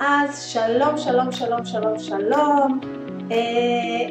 אז 0.00 0.42
שלום, 0.42 0.98
שלום, 0.98 1.32
שלום, 1.32 1.64
שלום, 1.64 1.98
שלום. 1.98 2.80
Uh, 3.28 3.32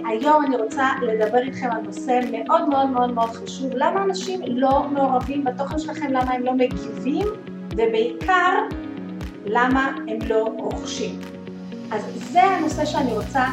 היום 0.09 0.45
אני 0.45 0.55
רוצה 0.55 0.89
לדבר 1.01 1.37
איתכם 1.37 1.69
על 1.71 1.81
נושא 1.81 2.19
מאוד 2.31 2.69
מאוד 2.69 2.89
מאוד 2.89 3.13
מאוד 3.13 3.29
חשוב. 3.29 3.71
למה 3.75 4.03
אנשים 4.03 4.39
לא 4.47 4.87
מעורבים 4.91 5.43
בתוכן 5.43 5.79
שלכם, 5.79 6.07
למה 6.07 6.31
הם 6.33 6.43
לא 6.43 6.53
מגיבים, 6.53 7.27
ובעיקר, 7.71 8.53
למה 9.45 9.91
הם 10.07 10.17
לא 10.27 10.49
רוכשים. 10.57 11.19
אז 11.91 12.01
זה 12.31 12.43
הנושא 12.43 12.85
שאני 12.85 13.13
רוצה 13.13 13.45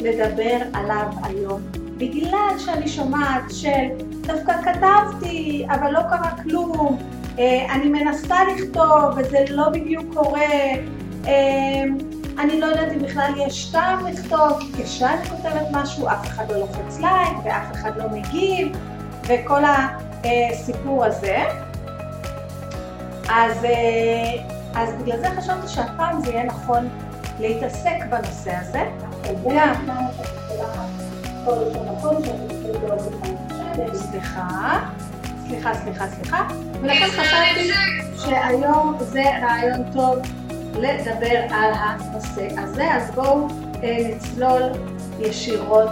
לדבר 0.00 0.58
עליו 0.72 1.06
היום. 1.22 1.60
בגלל 1.96 2.58
שאני 2.58 2.88
שומעת 2.88 3.42
של 3.50 4.04
דווקא 4.20 4.52
כתבתי, 4.62 5.66
אבל 5.70 5.90
לא 5.90 6.00
קרה 6.00 6.30
כלום, 6.42 6.98
אה, 7.38 7.74
אני 7.74 7.88
מנסה 7.88 8.36
לכתוב 8.44 9.16
וזה 9.16 9.44
לא 9.50 9.68
בדיוק 9.68 10.04
קורה, 10.14 10.48
אני 12.38 12.60
לא 12.60 12.66
יודעת 12.66 12.92
אם 12.92 13.02
בכלל 13.02 13.32
יש 13.46 13.64
טעם 13.64 14.06
לכתוב, 14.06 14.58
כי 14.76 14.84
כשאני 14.84 15.28
כותבת 15.28 15.66
משהו 15.72 16.08
אף 16.08 16.26
אחד 16.26 16.50
לא 16.50 16.58
לוחץ 16.58 16.98
לייק 17.00 17.36
ואף 17.44 17.72
אחד 17.72 17.90
לא 17.96 18.04
מגיב 18.08 18.76
וכל 19.22 19.62
הסיפור 20.24 21.04
הזה. 21.04 21.38
אז, 23.28 23.64
אה, 23.64 24.44
אז 24.74 24.94
בגלל 25.02 25.18
זה 25.18 25.28
חשבתי 25.38 25.68
שהפעם 25.68 26.24
זה 26.24 26.30
יהיה 26.30 26.44
נכון 26.44 26.88
להתעסק 27.40 27.96
בנושא 28.10 28.52
הזה. 28.56 28.84
גם. 29.54 29.74
סליחה. 33.94 34.80
סליחה, 35.46 35.74
סליחה, 35.74 36.06
סליחה, 36.08 36.46
ולכן 36.80 37.06
חשבתי 37.06 37.70
שהיום 38.16 38.96
זה 39.00 39.22
רעיון 39.42 39.92
טוב 39.92 40.18
לדבר 40.74 41.40
על 41.50 41.72
הנושא 41.74 42.48
הזה, 42.58 42.94
אז 42.94 43.10
בואו 43.10 43.48
אה, 43.82 44.10
נצלול 44.14 44.62
ישירות 45.20 45.90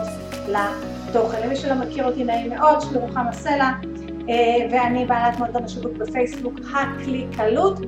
לתוכן. 0.48 1.46
למי 1.46 1.56
שלא 1.56 1.74
מכיר 1.74 2.04
אותי 2.04 2.24
נעים 2.24 2.50
מאוד, 2.50 2.80
שמי 2.80 2.98
רוחמה 2.98 3.32
סלע, 3.32 3.70
אה, 4.28 4.34
ואני 4.70 5.06
בעלת 5.06 5.38
מועדון 5.38 5.64
השיווק 5.64 5.92
בפייסבוק 5.92 6.60
הקליקלות, 6.74 7.80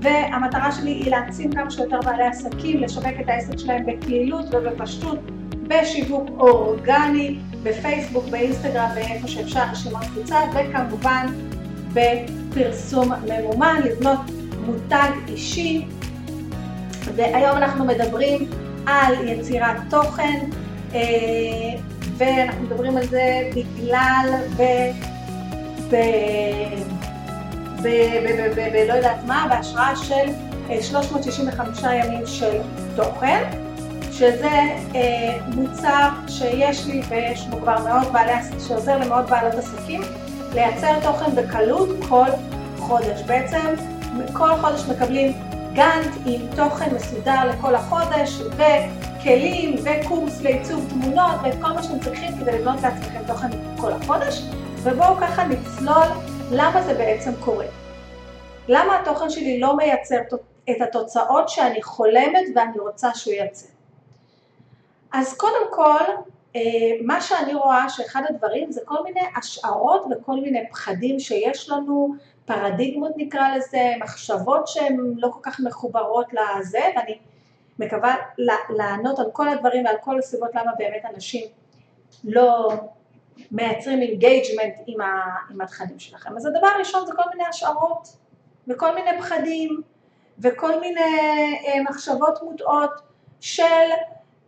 והמטרה 0.00 0.72
שלי 0.72 0.90
היא 0.90 1.10
להעצים 1.10 1.52
כמה 1.52 1.70
שיותר 1.70 2.00
בעלי 2.04 2.26
עסקים, 2.26 2.80
לשווק 2.80 3.14
את 3.20 3.28
העסק 3.28 3.58
שלהם 3.58 3.86
בקלילות 3.86 4.44
ובפשטות, 4.52 5.18
בשיווק 5.62 6.28
אורגני, 6.38 7.38
בפייסבוק, 7.62 8.24
באינסטגרם, 8.30 8.88
ואיפה 8.94 9.28
שאפשר, 9.28 9.62
רשימת 9.72 10.04
קבוצה, 10.04 10.36
וכמובן 10.54 11.26
בפרסום 11.92 13.12
ממומן, 13.28 13.80
לבנות 13.84 14.20
מותג 14.66 15.10
אישי. 15.28 15.86
והיום 17.16 17.56
אנחנו 17.56 17.84
מדברים 17.84 18.50
על 18.86 19.28
יצירת 19.28 19.76
תוכן, 19.90 20.38
אה, 20.94 21.00
ואנחנו 22.16 22.62
מדברים 22.62 22.96
על 22.96 23.06
זה 23.06 23.50
בגלל 23.54 24.34
ב... 24.56 24.62
ב... 25.90 25.96
ב... 27.82 27.86
ב... 27.86 28.54
ב... 28.56 28.70
ב... 28.72 28.88
לא 28.88 28.92
יודעת 28.92 29.24
מה, 29.26 29.46
בהשראה 29.50 29.96
של 29.96 30.32
365 30.82 31.84
אה, 31.84 31.94
ימים 31.94 32.26
של 32.26 32.58
תוכן. 32.96 33.68
שזה 34.18 34.50
אה, 34.94 35.38
מוצר 35.54 36.08
שיש 36.28 36.86
לי 36.86 37.02
ויש 37.08 37.46
בו 37.46 37.56
כבר 37.56 37.76
מאות 37.84 38.12
בעלי 38.12 38.32
עסקים, 38.32 38.60
שעוזר 38.60 38.98
למאות 38.98 39.30
בעלות 39.30 39.54
עסקים 39.54 40.00
לייצר 40.54 41.00
תוכן 41.02 41.34
בקלות 41.34 41.88
כל 42.08 42.26
חודש. 42.78 43.22
בעצם 43.26 43.74
כל 44.32 44.50
חודש 44.60 44.84
מקבלים 44.88 45.32
גאנט 45.72 46.16
עם 46.26 46.40
תוכן 46.56 46.94
מסודר 46.94 47.44
לכל 47.50 47.74
החודש 47.74 48.40
וכלים 48.40 49.74
וקורס 49.84 50.42
לעיצוב 50.42 50.88
תמונות 50.88 51.34
ואת 51.42 51.54
כל 51.60 51.72
מה 51.72 51.82
שאתם 51.82 52.00
צריכים 52.00 52.38
כדי 52.40 52.52
לבנות 52.58 52.82
לעצמכם 52.82 53.20
תוכן 53.26 53.48
כל 53.80 53.92
החודש 53.92 54.42
ובואו 54.82 55.16
ככה 55.16 55.44
נצלול 55.44 56.06
למה 56.50 56.82
זה 56.82 56.94
בעצם 56.94 57.30
קורה. 57.40 57.66
למה 58.68 58.98
התוכן 58.98 59.30
שלי 59.30 59.60
לא 59.60 59.76
מייצר 59.76 60.16
את 60.70 60.80
התוצאות 60.80 61.48
שאני 61.48 61.82
חולמת 61.82 62.44
ואני 62.54 62.78
רוצה 62.78 63.14
שהוא 63.14 63.34
ייצר. 63.34 63.66
אז 65.12 65.36
קודם 65.36 65.66
כל, 65.70 66.04
אה, 66.56 66.60
מה 67.04 67.20
שאני 67.20 67.54
רואה 67.54 67.88
שאחד 67.88 68.22
הדברים 68.28 68.72
זה 68.72 68.80
כל 68.84 69.02
מיני 69.04 69.20
השערות 69.36 70.04
וכל 70.10 70.40
מיני 70.40 70.68
פחדים 70.70 71.20
שיש 71.20 71.70
לנו, 71.70 72.14
פרדיגמות 72.48 73.12
נקרא 73.16 73.56
לזה, 73.56 73.92
מחשבות 74.00 74.68
שהן 74.68 75.14
לא 75.16 75.28
כל 75.32 75.40
כך 75.42 75.60
מחוברות 75.60 76.26
לזה, 76.32 76.80
ואני 76.96 77.18
מקווה 77.78 78.16
לענות 78.68 79.18
על 79.18 79.26
כל 79.32 79.48
הדברים 79.48 79.84
ועל 79.84 79.96
כל 80.00 80.18
הסיבות 80.18 80.54
למה 80.54 80.72
באמת 80.78 81.04
אנשים 81.14 81.48
לא 82.24 82.72
מייצרים 83.50 84.02
engagement 84.02 84.74
עם, 84.86 85.00
עם 85.50 85.60
התכנים 85.60 85.98
שלכם. 85.98 86.36
אז 86.36 86.46
הדבר 86.46 86.66
הראשון 86.66 87.06
זה 87.06 87.12
כל 87.16 87.22
מיני 87.34 87.48
השערות 87.48 88.16
וכל 88.68 88.94
מיני 88.94 89.10
פחדים 89.18 89.82
וכל 90.38 90.80
מיני 90.80 91.00
אה, 91.66 91.82
מחשבות 91.82 92.42
מוטעות 92.42 92.90
של 93.40 93.62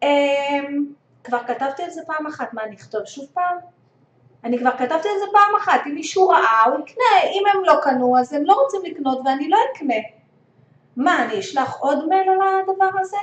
אמ, 0.02 0.86
כבר 1.24 1.38
כתבתי 1.46 1.82
על 1.82 1.90
זה 1.90 2.00
פעם 2.06 2.26
אחת, 2.26 2.54
מה 2.54 2.62
אני 2.64 2.76
אכתוב 2.76 3.04
שוב 3.04 3.26
פעם? 3.34 3.56
אני 4.44 4.58
כבר 4.58 4.70
כתבתי 4.70 5.08
על 5.08 5.18
זה 5.18 5.24
פעם 5.32 5.56
אחת, 5.58 5.80
אם 5.86 5.94
מישהו 5.94 6.28
ראה 6.28 6.64
הוא 6.66 6.80
יקנה, 6.80 7.30
אם 7.32 7.42
הם 7.54 7.64
לא 7.64 7.74
קנו 7.82 8.18
אז 8.18 8.32
הם 8.32 8.44
לא 8.44 8.52
רוצים 8.52 8.80
לקנות 8.84 9.20
ואני 9.24 9.48
לא 9.48 9.58
אקנה. 9.72 9.94
מה, 10.96 11.24
אני 11.24 11.40
אשלח 11.40 11.76
עוד 11.80 12.08
מייל 12.08 12.28
על 12.30 12.60
הדבר 12.62 13.00
הזה? 13.00 13.16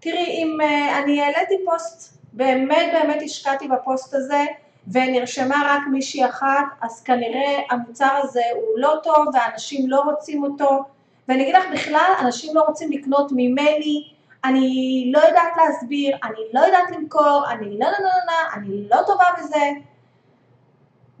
תראי, 0.00 0.26
אם 0.26 0.58
uh, 0.60 1.02
אני 1.02 1.22
העליתי 1.22 1.54
פוסט, 1.64 2.18
באמת 2.32 2.92
באמת 2.92 3.22
השקעתי 3.24 3.68
בפוסט 3.68 4.14
הזה 4.14 4.44
ונרשמה 4.92 5.62
רק 5.66 5.82
מישהי 5.90 6.26
אחת, 6.26 6.64
אז 6.80 7.02
כנראה 7.02 7.58
המוצר 7.70 8.20
הזה 8.22 8.42
הוא 8.54 8.78
לא 8.78 8.94
טוב 9.02 9.26
ואנשים 9.34 9.90
לא 9.90 10.00
רוצים 10.00 10.42
אותו, 10.42 10.84
ואני 11.28 11.42
אגיד 11.42 11.54
לך 11.54 11.64
בכלל, 11.72 12.12
אנשים 12.20 12.56
לא 12.56 12.62
רוצים 12.62 12.92
לקנות 12.92 13.32
ממני 13.32 14.10
אני 14.44 15.10
לא 15.14 15.18
יודעת 15.18 15.52
להסביר, 15.56 16.16
אני 16.24 16.40
לא 16.52 16.60
יודעת 16.60 16.90
למכור, 16.90 17.44
אני 17.50 17.78
לא 17.78 17.86
לא 17.86 17.98
לא 18.00 18.10
לא, 18.26 18.54
אני 18.54 18.88
לא 18.90 18.96
טובה 19.06 19.24
בזה, 19.38 19.70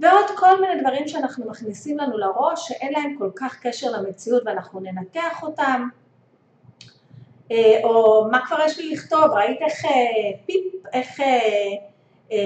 ועוד 0.00 0.26
כל 0.36 0.60
מיני 0.60 0.80
דברים 0.80 1.08
שאנחנו 1.08 1.50
מכניסים 1.50 1.98
לנו 1.98 2.18
לראש 2.18 2.68
שאין 2.68 2.92
להם 2.92 3.16
כל 3.18 3.30
כך 3.36 3.58
קשר 3.62 3.90
למציאות 3.90 4.42
ואנחנו 4.46 4.80
ננתח 4.80 5.42
אותם, 5.42 5.88
אה, 7.50 7.80
או 7.84 8.24
מה 8.30 8.46
כבר 8.46 8.56
יש 8.64 8.78
לי 8.78 8.90
לכתוב, 8.90 9.24
ראית 9.32 9.58
איך 9.62 9.84
אה, 9.84 9.90
פיפ, 10.46 10.86
איך 10.92 11.20
אה, 11.20 12.38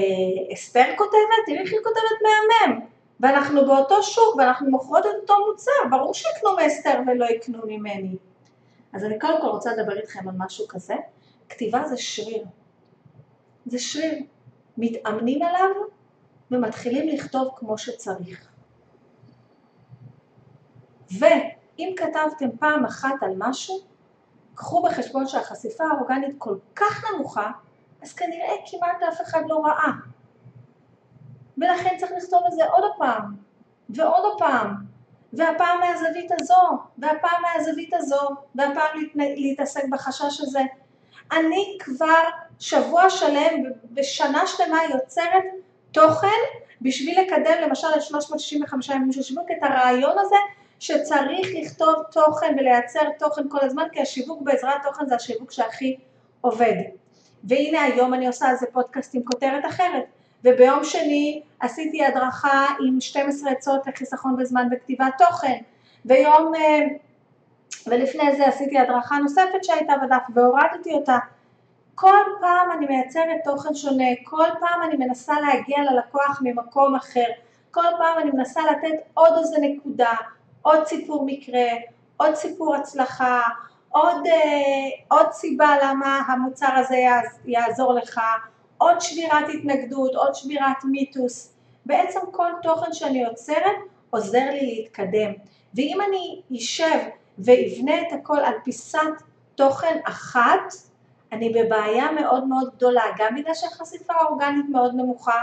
אסתר 0.52 0.84
כותבת, 0.96 1.44
תראי 1.46 1.58
איך 1.58 1.72
היא 1.72 1.80
כותבת 1.84 2.22
מהמם, 2.22 2.80
ואנחנו 3.20 3.66
באותו 3.66 4.02
שוק 4.02 4.36
ואנחנו 4.36 4.70
מוכרות 4.70 5.06
את 5.06 5.10
אותו 5.20 5.34
מוצר, 5.50 5.70
ברור 5.90 6.14
שיקנו 6.14 6.56
מאסתר 6.56 6.98
ולא 7.06 7.24
יקנו 7.24 7.58
ממני. 7.66 8.16
אז 8.92 9.04
אני 9.04 9.18
קודם 9.18 9.40
כל 9.40 9.46
רוצה 9.46 9.70
לדבר 9.72 9.96
איתכם 9.96 10.28
על 10.28 10.34
משהו 10.38 10.68
כזה. 10.68 10.94
כתיבה 11.48 11.84
זה 11.84 11.96
שריר. 11.96 12.44
זה 13.66 13.78
שריר. 13.78 14.22
מתאמנים 14.78 15.42
עליו 15.42 15.70
ומתחילים 16.50 17.08
לכתוב 17.08 17.54
כמו 17.56 17.78
שצריך. 17.78 18.48
ואם 21.18 21.94
כתבתם 21.96 22.56
פעם 22.58 22.84
אחת 22.84 23.14
על 23.22 23.34
משהו, 23.38 23.78
קחו 24.54 24.82
בחשבון 24.82 25.26
שהחשיפה 25.26 25.84
האורגנית 25.84 26.34
כל 26.38 26.56
כך 26.76 27.04
נמוכה, 27.10 27.50
אז 28.02 28.12
כנראה 28.12 28.52
כמעט 28.70 29.02
אף 29.08 29.20
אחד 29.20 29.42
לא 29.48 29.64
ראה. 29.64 29.90
ולכן 31.58 31.96
צריך 31.98 32.12
לכתוב 32.16 32.42
את 32.46 32.52
זה 32.52 32.64
עוד 32.64 32.84
פעם, 32.98 33.34
ועוד 33.88 34.38
פעם, 34.38 34.74
והפעם 35.32 35.80
מהזווית 35.80 36.30
הזו, 36.40 36.78
והפעם 36.98 37.42
מהזווית 37.42 37.94
הזו, 37.94 38.28
והפעם 38.54 38.98
להתעסק 39.14 39.84
בחשש 39.90 40.40
הזה. 40.40 40.62
אני 41.32 41.78
כבר 41.80 42.22
שבוע 42.58 43.10
שלם 43.10 43.62
בשנה 43.90 44.46
שלמה 44.46 44.78
יוצרת 44.94 45.44
תוכן 45.94 46.40
בשביל 46.82 47.20
לקדם 47.20 47.54
למשל 47.62 47.86
את 47.96 48.02
365 48.02 48.88
ימים 48.88 49.12
של 49.12 49.22
שיווק, 49.22 49.50
את 49.50 49.62
הרעיון 49.62 50.18
הזה 50.18 50.36
שצריך 50.80 51.48
לכתוב 51.54 51.94
תוכן 52.12 52.56
ולייצר 52.58 53.00
תוכן 53.18 53.42
כל 53.48 53.58
הזמן, 53.62 53.84
כי 53.92 54.00
השיווק 54.00 54.42
בעזרת 54.42 54.82
תוכן 54.82 55.06
זה 55.06 55.14
השיווק 55.14 55.52
שהכי 55.52 55.96
עובד. 56.40 56.74
והנה 57.44 57.82
היום 57.82 58.14
אני 58.14 58.26
עושה 58.26 58.46
על 58.46 58.56
זה 58.56 58.66
פודקאסט 58.72 59.14
עם 59.14 59.22
כותרת 59.24 59.64
אחרת. 59.66 60.04
וביום 60.44 60.84
שני 60.84 61.42
עשיתי 61.60 62.04
הדרכה 62.04 62.66
עם 62.86 63.00
12 63.00 63.50
עצות 63.50 63.86
לחיסכון 63.86 64.36
בזמן 64.36 64.68
וכתיבת 64.72 65.12
תוכן, 65.18 65.58
ויום, 66.04 66.52
אה, 66.54 66.80
ולפני 67.86 68.36
זה 68.36 68.46
עשיתי 68.46 68.78
הדרכה 68.78 69.16
נוספת 69.18 69.64
שהייתה 69.64 69.92
בדף 70.02 70.22
והורדתי 70.34 70.92
אותה. 70.92 71.18
כל 71.94 72.18
פעם 72.40 72.70
אני 72.72 72.86
מייצרת 72.86 73.36
תוכן 73.44 73.74
שונה, 73.74 74.04
כל 74.24 74.48
פעם 74.60 74.82
אני 74.82 74.96
מנסה 74.96 75.40
להגיע 75.40 75.78
ללקוח 75.82 76.40
ממקום 76.42 76.94
אחר, 76.94 77.26
כל 77.70 77.86
פעם 77.98 78.18
אני 78.18 78.30
מנסה 78.30 78.60
לתת 78.70 79.02
עוד 79.14 79.32
איזה 79.38 79.56
נקודה, 79.60 80.12
עוד 80.62 80.86
סיפור 80.86 81.26
מקרה, 81.26 81.66
עוד 82.16 82.34
סיפור 82.34 82.74
הצלחה, 82.74 83.42
עוד, 83.88 84.26
אה, 84.26 85.16
עוד 85.18 85.32
סיבה 85.32 85.76
למה 85.82 86.22
המוצר 86.28 86.72
הזה 86.76 86.96
יעזור 87.44 87.92
לך, 87.92 88.20
עוד 88.78 89.00
שבירת 89.00 89.44
התנגדות, 89.54 90.14
עוד 90.14 90.34
שבירת 90.34 90.84
מיתוס. 90.84 91.54
בעצם 91.86 92.20
כל 92.32 92.50
תוכן 92.62 92.92
שאני 92.92 93.22
יוצרת 93.22 93.76
עוזר 94.10 94.50
לי 94.50 94.76
להתקדם. 94.76 95.32
ואם 95.74 95.98
אני 96.08 96.40
אשב 96.56 96.98
ואבנה 97.38 98.00
את 98.00 98.12
הכל 98.12 98.38
על 98.38 98.54
פיסת 98.64 99.22
תוכן 99.54 99.98
אחת, 100.04 100.72
אני 101.32 101.48
בבעיה 101.48 102.12
מאוד 102.12 102.46
מאוד 102.46 102.70
גדולה, 102.76 103.02
גם 103.18 103.34
בגלל 103.34 103.54
שהחשיפה 103.54 104.12
האורגנית 104.14 104.66
מאוד 104.68 104.94
נמוכה, 104.94 105.42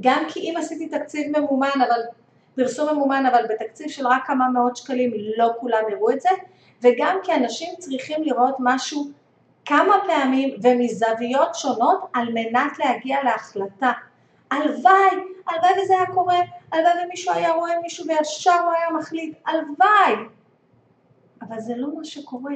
גם 0.00 0.24
כי 0.28 0.40
אם 0.40 0.54
עשיתי 0.58 0.88
תקציב 0.88 1.38
ממומן, 1.38 1.80
אבל 1.88 2.00
פרסום 2.54 2.94
ממומן, 2.94 3.26
אבל 3.26 3.44
בתקציב 3.48 3.88
של 3.88 4.06
רק 4.06 4.26
כמה 4.26 4.48
מאות 4.48 4.76
שקלים, 4.76 5.12
לא 5.36 5.50
כולם 5.60 5.82
יראו 5.90 6.10
את 6.10 6.20
זה, 6.20 6.28
וגם 6.82 7.18
כי 7.22 7.34
אנשים 7.34 7.68
צריכים 7.78 8.22
לראות 8.22 8.54
משהו 8.58 9.10
כמה 9.64 9.94
פעמים 10.06 10.56
ומזוויות 10.62 11.54
שונות 11.54 12.00
על 12.12 12.28
מנת 12.34 12.78
להגיע 12.78 13.22
להחלטה. 13.24 13.92
הלוואי, 14.50 15.10
הלוואי 15.46 15.82
וזה 15.82 15.94
היה 15.94 16.06
קורה, 16.06 16.38
הלוואי 16.72 17.04
ומישהו 17.04 17.34
היה 17.34 17.52
רואה 17.52 17.80
מישהו 17.82 18.06
וישר 18.08 18.60
הוא 18.64 18.72
היה 18.72 18.90
מחליט, 18.98 19.36
הלוואי. 19.46 20.26
אבל 21.42 21.60
זה 21.60 21.72
לא 21.76 21.88
מה 21.96 22.04
שקורה. 22.04 22.54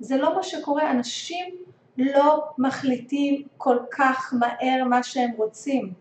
זה 0.00 0.16
לא 0.16 0.34
מה 0.36 0.42
שקורה, 0.42 0.90
אנשים 0.90 1.54
לא 1.98 2.44
מחליטים 2.58 3.46
כל 3.58 3.78
כך 3.90 4.34
מהר 4.38 4.84
מה 4.84 5.02
שהם 5.02 5.30
רוצים. 5.36 5.92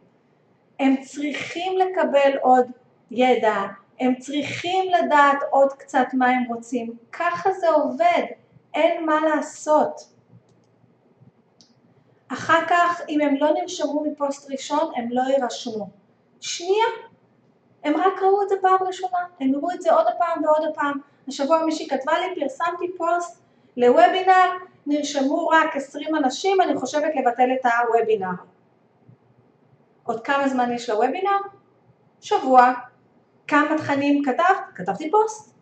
הם 0.79 0.95
צריכים 1.01 1.77
לקבל 1.77 2.37
עוד 2.41 2.65
ידע, 3.11 3.61
הם 3.99 4.15
צריכים 4.15 4.85
לדעת 4.91 5.37
עוד 5.49 5.73
קצת 5.73 6.07
מה 6.13 6.27
הם 6.27 6.43
רוצים. 6.47 6.93
ככה 7.11 7.51
זה 7.51 7.69
עובד, 7.69 8.23
אין 8.73 9.05
מה 9.05 9.19
לעשות. 9.19 10.13
אחר 12.27 12.59
כך, 12.67 13.01
אם 13.09 13.21
הם 13.21 13.35
לא 13.35 13.53
נרשמו 13.53 14.03
מפוסט 14.03 14.51
ראשון, 14.51 14.91
הם 14.95 15.07
לא 15.09 15.21
יירשמו. 15.21 15.89
שנייה, 16.41 16.85
הם 17.83 17.97
רק 17.97 18.21
ראו 18.21 18.43
את 18.43 18.49
זה 18.49 18.55
פעם 18.61 18.87
ראשונה, 18.87 19.17
הם 19.39 19.53
יראו 19.53 19.71
את 19.71 19.81
זה 19.81 19.93
עוד 19.93 20.07
פעם 20.17 20.43
ועוד 20.43 20.75
פעם. 20.75 20.99
השבוע 21.27 21.65
מישהי 21.65 21.87
כתבה 21.87 22.13
לי, 22.19 22.41
פרסמתי 22.41 22.97
פוסט 22.97 23.42
לוובינר, 23.77 24.49
נרשמו 24.85 25.47
רק 25.47 25.75
20 25.75 26.15
אנשים, 26.15 26.61
אני 26.61 26.75
חושבת 26.75 27.11
לבטל 27.15 27.49
את 27.53 27.65
הוובינר. 27.65 28.27
עוד 30.03 30.23
כמה 30.23 30.47
זמן 30.47 30.71
יש 30.71 30.89
לוובינר? 30.89 31.37
שבוע. 32.21 32.73
כמה 33.47 33.77
תכנים 33.77 34.23
כתבת? 34.23 34.57
כתבתי 34.75 35.11
פוסט. 35.11 35.53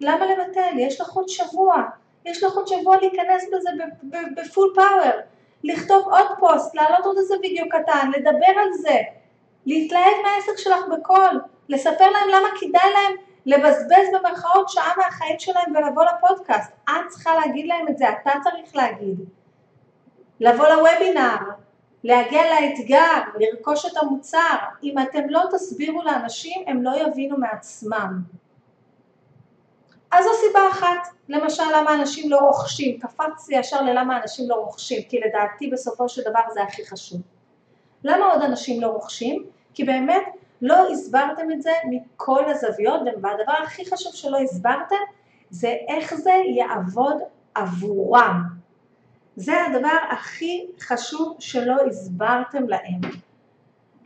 למה 0.00 0.26
לבטל? 0.26 0.78
יש 0.78 1.00
לך 1.00 1.12
עוד 1.12 1.28
שבוע. 1.28 1.82
יש 2.24 2.42
לך 2.42 2.54
עוד 2.54 2.66
שבוע 2.66 2.96
להיכנס 2.96 3.44
בזה 3.52 3.70
ב 4.36 4.43
full 4.43 4.72
power. 4.74 5.20
לכתוב 5.64 6.04
עוד 6.04 6.26
פוסט, 6.38 6.74
להעלות 6.74 7.04
עוד 7.04 7.18
איזה 7.18 7.34
וידאו 7.42 7.68
קטן, 7.68 8.10
לדבר 8.16 8.60
על 8.62 8.72
זה, 8.72 8.98
להתלהב 9.66 10.14
מהעסק 10.22 10.58
שלך 10.58 10.84
בקול, 10.92 11.40
לספר 11.68 12.10
להם 12.10 12.28
למה 12.28 12.48
כדאי 12.60 12.90
להם 12.92 13.16
לבזבז 13.46 14.06
במרכאות 14.12 14.68
שעה 14.68 14.92
מהחיים 14.96 15.38
שלהם 15.38 15.76
ולבוא 15.76 16.04
לפודקאסט. 16.04 16.72
את 16.84 17.08
צריכה 17.08 17.34
להגיד 17.34 17.66
להם 17.66 17.88
את 17.88 17.98
זה, 17.98 18.04
אתה 18.08 18.30
צריך 18.42 18.76
להגיד. 18.76 19.18
לבוא 20.40 20.68
לוובינר, 20.68 21.36
להגיע 22.04 22.42
לאתגר, 22.54 23.20
לרכוש 23.38 23.86
את 23.86 23.96
המוצר. 23.96 24.56
אם 24.82 24.98
אתם 24.98 25.28
לא 25.28 25.42
תסבירו 25.52 26.02
לאנשים, 26.02 26.64
הם 26.66 26.82
לא 26.82 26.90
יבינו 26.96 27.38
מעצמם. 27.38 28.20
אז 30.10 30.24
זו 30.24 30.30
סיבה 30.46 30.60
אחת, 30.70 31.08
למשל 31.28 31.62
למה 31.74 31.94
אנשים 31.94 32.30
לא 32.30 32.38
רוכשים, 32.38 33.00
קפצתי 33.00 33.54
ישר 33.54 33.82
ללמה 33.82 34.22
אנשים 34.22 34.50
לא 34.50 34.54
רוכשים, 34.54 35.02
כי 35.02 35.20
לדעתי 35.20 35.70
בסופו 35.70 36.08
של 36.08 36.22
דבר 36.22 36.40
זה 36.52 36.62
הכי 36.62 36.86
חשוב. 36.86 37.20
למה 38.04 38.32
עוד 38.32 38.42
אנשים 38.42 38.82
לא 38.82 38.86
רוכשים? 38.86 39.46
כי 39.74 39.84
באמת 39.84 40.24
לא 40.62 40.90
הסברתם 40.90 41.52
את 41.52 41.62
זה 41.62 41.72
מכל 41.90 42.44
הזוויות, 42.50 43.00
והדבר 43.22 43.52
הכי 43.64 43.90
חשוב 43.90 44.14
שלא 44.14 44.38
הסברתם 44.38 44.96
זה 45.50 45.74
איך 45.88 46.14
זה 46.14 46.32
יעבוד 46.56 47.16
עבורם. 47.54 48.42
זה 49.36 49.64
הדבר 49.64 49.98
הכי 50.10 50.66
חשוב 50.80 51.36
שלא 51.38 51.76
הסברתם 51.86 52.68
להם. 52.68 53.00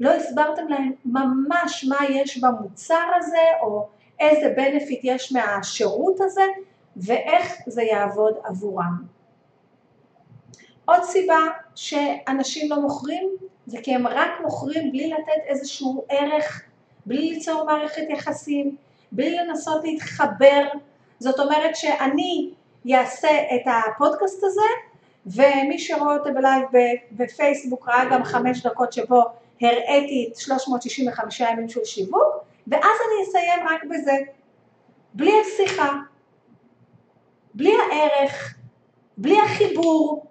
לא 0.00 0.10
הסברתם 0.10 0.68
להם 0.68 0.92
ממש 1.04 1.84
מה 1.84 1.96
יש 2.08 2.38
במוצר 2.38 3.06
הזה, 3.16 3.44
או 3.62 3.88
איזה 4.20 4.54
benefit 4.56 5.00
יש 5.02 5.32
מהשירות 5.32 6.20
הזה, 6.20 6.44
ואיך 6.96 7.52
זה 7.66 7.82
יעבוד 7.82 8.34
עבורם. 8.44 9.04
עוד 10.84 11.02
סיבה 11.02 11.38
שאנשים 11.74 12.70
לא 12.70 12.80
מוכרים 12.80 13.36
זה 13.68 13.78
כי 13.82 13.94
הם 13.94 14.06
רק 14.06 14.30
מוכרים 14.42 14.92
בלי 14.92 15.10
לתת 15.10 15.42
איזשהו 15.46 16.04
ערך, 16.08 16.62
בלי 17.06 17.30
ליצור 17.30 17.64
מערכת 17.64 18.02
יחסים, 18.08 18.76
בלי 19.12 19.36
לנסות 19.36 19.84
להתחבר. 19.84 20.64
זאת 21.18 21.40
אומרת 21.40 21.76
שאני 21.76 22.50
אעשה 22.94 23.28
את 23.28 23.60
הפודקאסט 23.66 24.44
הזה 24.44 24.60
ומי 25.26 25.78
שרואה 25.78 26.16
אותי 26.16 26.30
בלייב 26.30 26.68
בפייסבוק 27.12 27.88
ראה 27.88 28.04
גם 28.10 28.24
חמש 28.24 28.66
דקות 28.66 28.92
שבו 28.92 29.22
הראיתי 29.60 30.28
את 30.32 30.36
365 30.36 31.40
ימים 31.40 31.68
של 31.68 31.84
שיווק 31.84 32.44
ואז 32.66 32.82
אני 32.82 33.28
אסיים 33.28 33.68
רק 33.68 33.84
בזה, 33.84 34.12
בלי 35.14 35.32
השיחה, 35.40 35.92
בלי 37.54 37.72
הערך, 37.90 38.54
בלי 39.16 39.40
החיבור, 39.40 40.26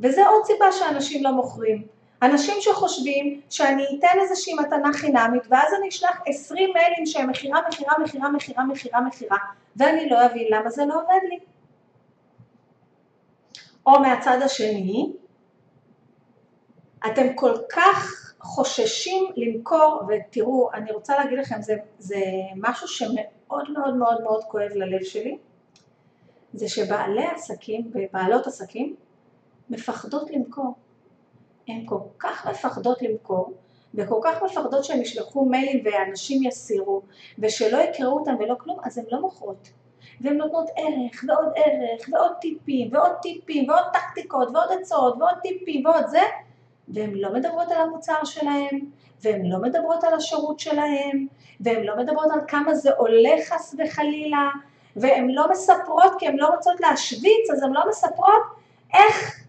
וזה 0.00 0.28
עוד 0.28 0.44
סיבה 0.44 0.72
שאנשים 0.72 1.24
לא 1.24 1.32
מוכרים. 1.32 1.86
אנשים 2.22 2.54
שחושבים 2.60 3.40
שאני 3.50 3.84
אתן 3.98 4.20
איזושהי 4.20 4.54
מתנה 4.54 4.92
חינמית 4.92 5.42
ואז 5.50 5.74
אני 5.78 5.88
אשלח 5.88 6.20
עשרים 6.26 6.70
מיילים 6.74 7.06
שהם 7.06 7.30
מכירה, 7.30 7.60
מכירה, 7.68 7.92
מכירה, 7.98 8.28
מכירה, 8.28 8.64
מכירה, 8.64 9.00
מכירה 9.00 9.38
ואני 9.76 10.08
לא 10.08 10.26
אבין 10.26 10.46
למה 10.50 10.70
זה 10.70 10.84
לא 10.84 10.94
עובד 10.94 11.20
לי. 11.28 11.38
או 13.86 14.00
מהצד 14.00 14.38
השני, 14.44 15.12
אתם 17.06 17.34
כל 17.34 17.54
כך 17.72 18.26
חוששים 18.40 19.24
למכור, 19.36 20.02
ותראו, 20.08 20.70
אני 20.74 20.92
רוצה 20.92 21.16
להגיד 21.16 21.38
לכם, 21.38 21.62
זה, 21.62 21.76
זה 21.98 22.20
משהו 22.56 22.88
שמאוד 22.88 23.70
מאוד 23.70 23.96
מאוד 23.96 24.22
מאוד 24.22 24.44
כואב 24.44 24.70
ללב 24.74 25.02
שלי, 25.02 25.38
זה 26.54 26.68
שבעלי 26.68 27.26
עסקים 27.26 27.90
ובעלות 27.94 28.46
עסקים 28.46 28.96
מפחדות 29.70 30.30
למכור. 30.30 30.74
הן 31.68 31.82
כל 31.86 31.98
כך 32.18 32.46
מפחדות 32.46 33.02
למכור, 33.02 33.52
וכל 33.94 34.20
כך 34.24 34.42
מפחדות 34.42 34.84
שהם 34.84 35.00
ישלחו 35.00 35.44
מיילים 35.44 35.84
ואנשים 35.84 36.42
יסירו, 36.42 37.02
ושלא 37.38 37.78
יקראו 37.78 38.18
אותם 38.18 38.34
ולא 38.40 38.54
כלום, 38.58 38.78
אז 38.82 38.98
הן 38.98 39.04
לא 39.10 39.20
מוכרות. 39.20 39.70
והן 40.20 40.36
נותנות 40.36 40.70
ערך 40.76 41.24
ועוד 41.28 41.52
ערך 41.56 42.08
ועוד 42.12 42.32
טיפים 42.40 42.88
ועוד 42.92 43.12
טיפים 43.22 43.68
ועוד 43.68 43.84
טקטיקות 43.92 44.48
ועוד 44.54 44.68
עצות 44.80 45.16
ועוד 45.18 45.34
טיפים 45.42 45.86
ועוד 45.86 46.06
זה, 46.06 46.22
והן 46.88 47.14
לא 47.14 47.32
מדברות 47.32 47.70
על 47.70 47.80
המוצר 47.80 48.24
שלהן, 48.24 48.80
והן 49.22 49.46
לא 49.46 49.58
מדברות 49.58 50.04
על 50.04 50.14
השירות 50.14 50.60
שלהן, 50.60 51.26
והן 51.60 51.82
לא 51.82 51.96
מדברות 51.96 52.30
על 52.32 52.40
כמה 52.48 52.74
זה 52.74 52.90
עולה 52.96 53.34
חס 53.48 53.74
וחלילה, 53.78 54.50
והן 54.96 55.30
לא 55.30 55.50
מספרות 55.50 56.12
כי 56.18 56.26
הן 56.28 56.36
לא 56.36 56.46
רוצות 56.46 56.80
להשוויץ, 56.80 57.50
אז 57.52 57.62
הן 57.62 57.72
לא 57.72 57.80
מספרות 57.88 58.42
איך 58.94 59.45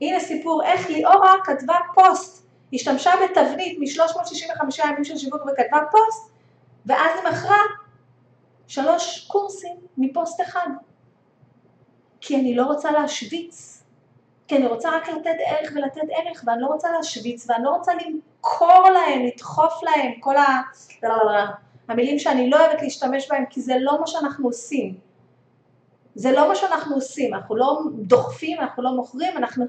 הנה 0.00 0.20
סיפור 0.20 0.62
איך 0.64 0.90
ליאורה 0.90 1.34
כתבה 1.44 1.74
פוסט, 1.94 2.46
השתמשה 2.72 3.10
בתבנית 3.24 3.78
מ-365 3.78 4.84
ימים 4.84 5.04
של 5.04 5.16
שיווק 5.16 5.42
וכתבה 5.42 5.78
פוסט, 5.90 6.30
ואז 6.86 7.10
היא 7.14 7.32
מכרה 7.32 7.60
שלוש 8.66 9.26
קורסים 9.28 9.76
מפוסט 9.98 10.40
אחד. 10.40 10.68
כי 12.20 12.36
אני 12.36 12.54
לא 12.54 12.64
רוצה 12.64 12.90
להשוויץ, 12.90 13.84
כי 14.48 14.56
אני 14.56 14.66
רוצה 14.66 14.90
רק 14.90 15.08
לתת 15.08 15.36
ערך 15.46 15.70
ולתת 15.74 16.00
ערך, 16.10 16.44
ואני 16.46 16.62
לא 16.62 16.66
רוצה 16.66 16.92
להשוויץ, 16.92 17.50
ואני 17.50 17.64
לא 17.64 17.70
רוצה 17.70 17.92
למכור 17.94 18.90
להם, 18.90 19.24
לדחוף 19.26 19.82
להם, 19.82 20.12
כל 20.20 20.36
ה... 20.36 20.62
המילים 21.88 22.18
שאני 22.18 22.50
לא 22.50 22.66
אוהבת 22.66 22.82
להשתמש 22.82 23.28
בהם, 23.30 23.44
כי 23.50 23.60
זה 23.60 23.74
לא 23.80 24.00
מה 24.00 24.06
שאנחנו 24.06 24.48
עושים. 24.48 24.94
זה 26.14 26.32
לא 26.32 26.48
מה 26.48 26.54
שאנחנו 26.54 26.94
עושים, 26.94 27.34
אנחנו 27.34 27.56
לא 27.56 27.80
דוחפים, 27.94 28.60
אנחנו 28.60 28.82
לא 28.82 28.90
מוכרים, 28.90 29.36
אנחנו 29.36 29.64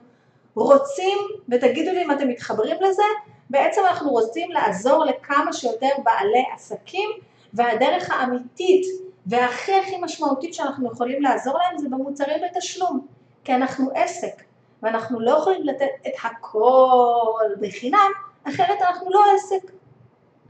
רוצים, 0.55 1.17
ותגידו 1.49 1.91
לי 1.91 2.03
אם 2.03 2.11
אתם 2.11 2.27
מתחברים 2.27 2.77
לזה, 2.81 3.03
בעצם 3.49 3.81
אנחנו 3.89 4.11
רוצים 4.11 4.51
לעזור 4.51 5.05
לכמה 5.05 5.53
שיותר 5.53 5.89
בעלי 6.03 6.43
עסקים, 6.53 7.09
והדרך 7.53 8.11
האמיתית 8.11 8.85
והכי 9.25 9.73
הכי 9.73 9.97
משמעותית 10.01 10.53
שאנחנו 10.53 10.91
יכולים 10.91 11.21
לעזור 11.21 11.57
להם 11.57 11.77
זה 11.77 11.89
במוצרים 11.89 12.41
בתשלום, 12.43 13.07
כי 13.43 13.55
אנחנו 13.55 13.91
עסק, 13.95 14.43
ואנחנו 14.83 15.19
לא 15.19 15.31
יכולים 15.31 15.63
לתת 15.63 15.89
את 16.07 16.13
הכל 16.23 17.45
בחינם, 17.61 18.11
אחרת 18.43 18.81
אנחנו 18.81 19.11
לא 19.11 19.23
עסק, 19.35 19.71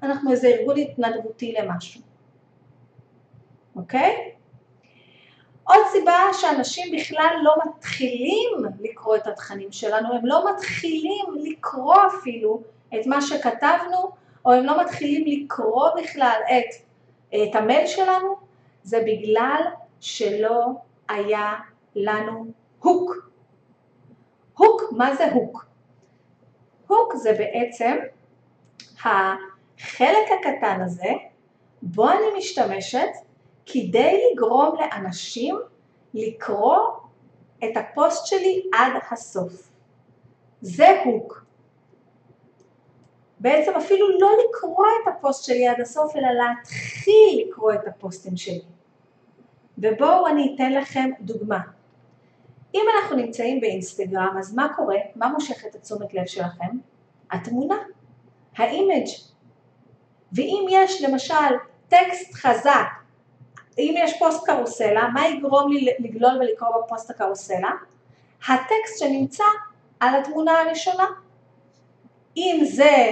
אנחנו 0.03 0.31
איזה 0.31 0.47
ארגון 0.47 0.77
התנדבותי 0.77 1.55
למשהו, 1.59 2.01
אוקיי? 3.75 4.31
עוד 5.71 5.85
סיבה 5.91 6.19
שאנשים 6.33 6.95
בכלל 6.97 7.35
לא 7.43 7.55
מתחילים 7.65 8.65
לקרוא 8.79 9.15
את 9.15 9.27
התכנים 9.27 9.71
שלנו, 9.71 10.13
הם 10.13 10.25
לא 10.25 10.51
מתחילים 10.51 11.25
לקרוא 11.43 11.95
אפילו 12.07 12.61
את 12.93 13.05
מה 13.05 13.21
שכתבנו, 13.21 14.11
או 14.45 14.51
הם 14.51 14.65
לא 14.65 14.81
מתחילים 14.81 15.43
לקרוא 15.43 15.89
בכלל 16.01 16.39
את, 16.45 16.85
את 17.35 17.55
המייל 17.55 17.87
שלנו, 17.87 18.35
זה 18.83 19.03
בגלל 19.05 19.61
שלא 19.99 20.65
היה 21.09 21.53
לנו 21.95 22.45
הוק. 22.79 23.15
הוק, 24.57 24.81
מה 24.91 25.15
זה 25.15 25.31
הוק? 25.31 25.65
הוק 26.87 27.15
זה 27.15 27.33
בעצם 27.33 27.97
החלק 29.03 30.27
הקטן 30.39 30.81
הזה 30.81 31.11
בו 31.81 32.09
אני 32.09 32.37
משתמשת 32.37 33.09
כדי 33.73 34.21
לגרום 34.33 34.75
לאנשים 34.79 35.59
לקרוא 36.13 36.77
את 37.63 37.77
הפוסט 37.77 38.25
שלי 38.25 38.63
עד 38.73 38.91
הסוף. 39.11 39.71
זה 40.61 41.01
hook. 41.05 41.45
בעצם 43.39 43.71
אפילו 43.77 44.19
לא 44.19 44.29
לקרוא 44.47 44.85
את 45.03 45.07
הפוסט 45.07 45.43
שלי 45.43 45.67
עד 45.67 45.81
הסוף, 45.81 46.15
אלא 46.15 46.27
להתחיל 46.27 47.45
לקרוא 47.47 47.73
את 47.73 47.87
הפוסטים 47.87 48.37
שלי. 48.37 48.61
ובואו 49.77 50.27
אני 50.27 50.55
אתן 50.55 50.73
לכם 50.73 51.09
דוגמה. 51.21 51.59
אם 52.75 52.81
אנחנו 52.95 53.15
נמצאים 53.15 53.61
באינסטגרם, 53.61 54.35
אז 54.39 54.55
מה 54.55 54.67
קורה? 54.75 54.95
מה 55.15 55.27
מושך 55.27 55.65
את 55.65 55.75
התשומת 55.75 56.13
לב 56.13 56.25
שלכם? 56.25 56.77
התמונה, 57.31 57.77
ה 58.57 58.65
image. 58.65 59.07
ואם 60.33 60.65
יש 60.69 61.01
למשל 61.01 61.55
טקסט 61.87 62.33
חזק, 62.33 63.00
אם 63.77 63.95
יש 63.97 64.19
פוסט 64.19 64.45
קרוסלה, 64.45 65.07
מה 65.13 65.27
יגרום 65.27 65.71
לי 65.71 65.87
לגלול 65.99 66.37
ולקרוא 66.39 66.69
בפוסט 66.85 67.09
הקרוסלה? 67.09 67.71
הטקסט 68.47 68.99
שנמצא 68.99 69.43
על 69.99 70.15
התמונה 70.15 70.59
הראשונה. 70.59 71.05
אם 72.37 72.59
זה 72.63 73.11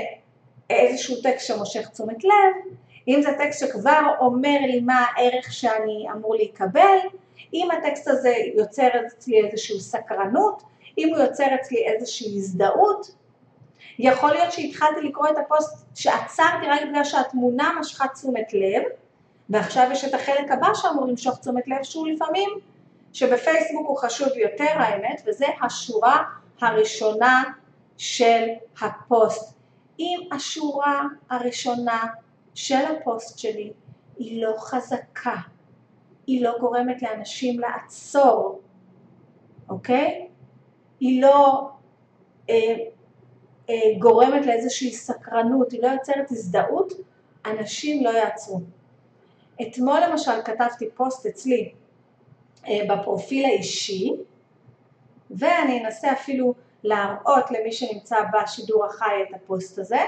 איזשהו 0.69 1.15
טקסט 1.23 1.47
שמושך 1.47 1.89
תשומת 1.89 2.23
לב, 2.23 2.73
אם 3.07 3.21
זה 3.21 3.29
טקסט 3.37 3.59
שכבר 3.59 4.01
אומר 4.19 4.57
לי 4.61 4.79
מה 4.79 5.05
הערך 5.15 5.53
שאני 5.53 6.07
אמור 6.11 6.35
להיקבל, 6.35 6.97
אם 7.53 7.67
הטקסט 7.71 8.07
הזה 8.07 8.33
יוצר 8.55 8.87
אצלי 9.07 9.45
איזושהי 9.45 9.79
סקרנות, 9.79 10.63
אם 10.97 11.09
הוא 11.09 11.17
יוצר 11.17 11.45
אצלי 11.55 11.87
איזושהי 11.87 12.37
הזדהות, 12.37 13.15
יכול 13.99 14.29
להיות 14.29 14.51
שהתחלתי 14.51 15.01
לקרוא 15.01 15.27
את 15.27 15.37
הפוסט 15.37 15.85
שעצרתי 15.95 16.65
רק 16.67 16.81
בגלל 16.89 17.03
שהתמונה 17.03 17.71
משכה 17.79 18.07
תשומת 18.07 18.53
לב, 18.53 18.83
ועכשיו 19.49 19.89
יש 19.91 20.05
את 20.05 20.13
החלק 20.13 20.51
הבא 20.51 20.73
שאמור 20.73 21.05
למשוך 21.05 21.39
תשומת 21.39 21.67
לב 21.67 21.83
שהוא 21.83 22.07
לפעמים, 22.07 22.49
שבפייסבוק 23.13 23.87
הוא 23.87 23.97
חשוב 23.97 24.27
יותר 24.35 24.71
האמת, 24.75 25.21
וזה 25.25 25.45
השורה 25.61 26.23
הראשונה 26.61 27.43
של 27.97 28.47
הפוסט. 28.81 29.53
אם 29.99 30.19
השורה 30.31 31.03
הראשונה 31.29 32.03
של 32.55 32.85
הפוסט 32.85 33.39
שלי 33.39 33.73
היא 34.17 34.43
לא 34.43 34.53
חזקה, 34.57 35.35
היא 36.27 36.43
לא 36.43 36.55
גורמת 36.59 37.01
לאנשים 37.01 37.59
לעצור, 37.59 38.61
אוקיי? 39.69 40.27
היא 40.99 41.21
לא 41.21 41.69
אה, 42.49 42.55
אה, 43.69 43.75
גורמת 43.99 44.45
לאיזושהי 44.45 44.91
סקרנות, 44.91 45.71
היא 45.71 45.81
לא 45.81 45.87
יוצרת 45.87 46.31
הזדהות, 46.31 46.93
אנשים 47.45 48.03
לא 48.03 48.09
יעצרו. 48.09 48.61
אתמול 49.61 49.99
למשל 50.09 50.41
כתבתי 50.45 50.89
פוסט 50.89 51.25
אצלי 51.25 51.71
אה, 52.67 52.79
בפרופיל 52.89 53.45
האישי, 53.45 54.11
ואני 55.31 55.85
אנסה 55.85 56.11
אפילו 56.11 56.53
להראות 56.83 57.51
למי 57.51 57.71
שנמצא 57.71 58.17
בשידור 58.33 58.85
החי 58.85 59.23
את 59.29 59.35
הפוסט 59.35 59.79
הזה, 59.79 59.99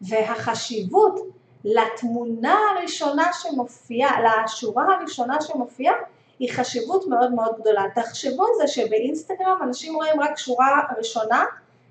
והחשיבות 0.00 1.20
לתמונה 1.64 2.56
הראשונה 2.70 3.30
שמופיעה, 3.32 4.16
לשורה 4.44 4.94
הראשונה 4.94 5.40
שמופיעה, 5.40 5.94
היא 6.38 6.52
חשיבות 6.52 7.06
מאוד 7.08 7.34
מאוד 7.34 7.60
גדולה. 7.60 7.82
תחשבו 7.94 8.42
על 8.42 8.50
זה 8.58 8.68
שבאינסטגרם 8.68 9.58
אנשים 9.62 9.94
רואים 9.94 10.20
רק 10.20 10.38
שורה 10.38 10.82
ראשונה, 10.98 11.44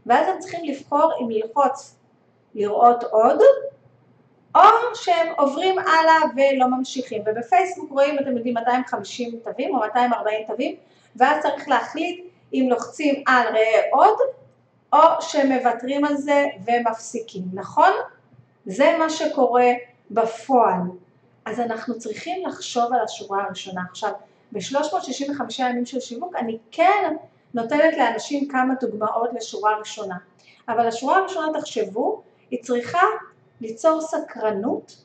ואז 0.06 0.28
הם 0.28 0.40
צריכים 0.40 0.66
לבחור 0.66 1.12
אם 1.22 1.30
ללחוץ 1.30 1.96
לראות 2.56 3.04
עוד, 3.04 3.40
או 4.56 4.62
שהם 4.96 5.28
עוברים 5.38 5.80
הלאה 5.80 6.18
ולא 6.36 6.68
ממשיכים. 6.68 7.22
ובפייסבוק 7.26 7.92
רואים, 7.92 8.20
אתם 8.20 8.38
יודעים, 8.38 8.54
250 8.54 9.40
תווים 9.44 9.76
או 9.76 9.80
240 9.80 10.48
תווים, 10.48 10.76
ואז 11.16 11.44
צריך 11.44 11.70
להחליט 11.70 12.26
אם 12.54 12.68
לוחצים 12.70 13.24
על 13.28 13.48
ראה 13.48 13.82
עוד, 13.92 14.18
או 14.94 15.22
שמוותרים 15.22 16.06
על 16.06 16.18
זה 16.18 16.46
ומפסיקים, 16.66 17.44
נכון? 17.54 17.92
זה 18.66 18.96
מה 19.00 19.10
שקורה 19.10 19.68
בפועל. 20.12 20.82
אז 21.46 21.60
אנחנו 21.60 22.00
צריכים 22.00 22.48
לחשוב 22.48 22.94
על 22.94 23.00
השורה 23.04 23.44
הראשונה. 23.44 23.82
עכשיו, 23.90 24.12
ב-365 24.52 25.42
ימים 25.60 25.86
של 25.86 26.00
שיווק 26.00 26.36
אני 26.36 26.58
כן 26.72 27.16
נותנת 27.54 27.98
לאנשים 27.98 28.48
כמה 28.48 28.74
דוגמאות 28.82 29.30
לשורה 29.34 29.78
ראשונה, 29.78 30.16
אבל 30.70 30.88
השורה 30.88 31.18
הראשונה 31.18 31.60
תחשבו, 31.60 32.22
היא 32.52 32.64
צריכה 32.64 33.02
ליצור 33.62 34.02
סקרנות 34.02 35.04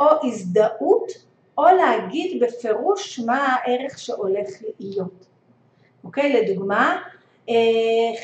או 0.00 0.06
הזדהות 0.22 1.12
או 1.58 1.64
להגיד 1.64 2.42
בפירוש 2.42 3.18
מה 3.18 3.46
הערך 3.46 3.98
שהולך 3.98 4.48
להיות. 4.80 5.26
אוקיי, 6.04 6.32
לדוגמה, 6.32 7.02
אה, 7.48 7.54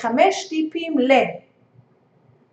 חמש 0.00 0.48
טיפים 0.48 0.98
ל... 0.98 1.12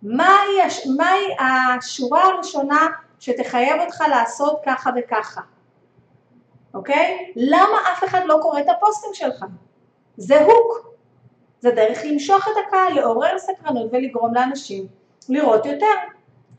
מהי, 0.02 0.58
מהי 0.96 1.36
השורה 1.38 2.24
הראשונה 2.24 2.88
שתחייב 3.20 3.80
אותך 3.80 4.04
לעשות 4.10 4.60
ככה 4.66 4.90
וככה, 4.96 5.40
אוקיי? 6.74 7.32
למה 7.36 7.78
אף 7.92 8.04
אחד 8.04 8.20
לא 8.26 8.38
קורא 8.42 8.60
את 8.60 8.66
הפוסטים 8.68 9.10
שלך? 9.14 9.44
זה 10.16 10.44
הוק, 10.44 10.90
זה 11.60 11.70
דרך 11.70 11.98
למשוך 12.04 12.48
את 12.48 12.64
הקהל, 12.66 12.94
לעורר 12.94 13.38
סקרנות 13.38 13.90
ולגרום 13.92 14.34
לאנשים 14.34 14.86
לראות 15.28 15.66
יותר. 15.66 15.86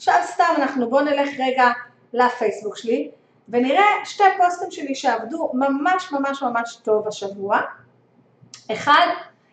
עכשיו 0.01 0.15
סתם 0.25 0.53
אנחנו 0.57 0.89
בואו 0.89 1.03
נלך 1.03 1.29
רגע 1.39 1.67
לפייסבוק 2.13 2.77
שלי 2.77 3.11
ונראה 3.49 3.85
שתי 4.05 4.23
פוסטים 4.37 4.71
שלי 4.71 4.95
שעבדו 4.95 5.51
ממש 5.53 6.11
ממש 6.11 6.43
ממש 6.43 6.75
טוב 6.83 7.07
השבוע. 7.07 7.59
אחד, 8.71 9.07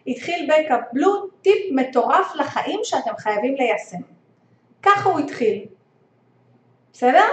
התחיל 0.07 0.50
בקבלו 0.50 1.26
טיפ 1.43 1.73
מטורף 1.73 2.35
לחיים 2.35 2.81
שאתם 2.83 3.11
חייבים 3.19 3.55
ליישם. 3.55 3.97
ככה 4.83 5.11
הוא 5.11 5.19
התחיל. 5.19 5.64
בסדר? 6.93 7.26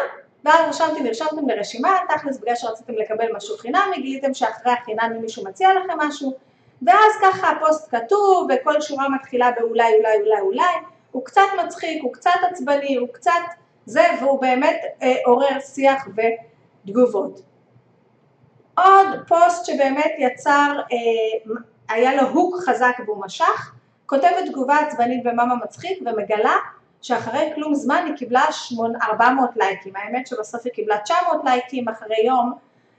ואז 0.46 0.70
רשמתי, 0.70 1.04
נרשמתם 1.04 1.50
לרשימה, 1.50 1.98
תכלס 2.10 2.38
בגלל 2.38 2.56
שרציתם 2.56 2.94
לקבל 2.94 3.28
משהו 3.36 3.58
חינמי, 3.58 3.96
גיליתם 3.96 4.34
שאחרי 4.34 4.72
החינמי 4.72 5.20
מישהו 5.20 5.44
מציע 5.46 5.70
לכם 5.74 6.00
משהו, 6.00 6.34
ואז 6.82 7.12
ככה 7.22 7.50
הפוסט 7.50 7.96
כתוב, 7.96 8.48
וכל 8.50 8.82
שורה 8.82 9.10
מתחילה 9.10 9.52
באולי, 9.52 9.94
אולי, 9.98 10.18
אולי, 10.18 10.42
אולי, 10.42 10.95
הוא 11.16 11.26
קצת 11.26 11.42
מצחיק, 11.66 12.04
הוא 12.04 12.14
קצת 12.14 12.40
עצבני, 12.52 12.96
הוא 12.96 13.08
קצת 13.12 13.32
זה, 13.86 14.04
והוא 14.22 14.42
באמת 14.42 14.82
אה, 15.02 15.16
עורר 15.26 15.60
שיח 15.60 16.08
ותגובות. 16.86 17.42
עוד 18.78 19.08
פוסט 19.28 19.66
שבאמת 19.66 20.12
יצר, 20.18 20.80
אה, 20.92 21.54
היה 21.90 22.16
לו 22.16 22.30
הוק 22.30 22.56
חזק 22.66 22.96
והוא 23.06 23.26
משך, 23.26 23.74
כותבת 24.06 24.46
תגובה 24.52 24.80
עצבנית 24.80 25.24
במאמה 25.24 25.56
מצחיק 25.56 26.00
ומגלה 26.06 26.56
שאחרי 27.02 27.52
כלום 27.56 27.76
זמן 27.76 28.04
היא 28.06 28.16
קיבלה 28.16 28.46
400 29.02 29.50
לייקים, 29.56 29.96
האמת 29.96 30.28
שבסוף 30.28 30.62
היא 30.66 30.74
קיבלה 30.74 30.98
900 30.98 31.42
לייקים 31.46 31.90
אחרי 31.90 32.26
יום, 32.26 32.54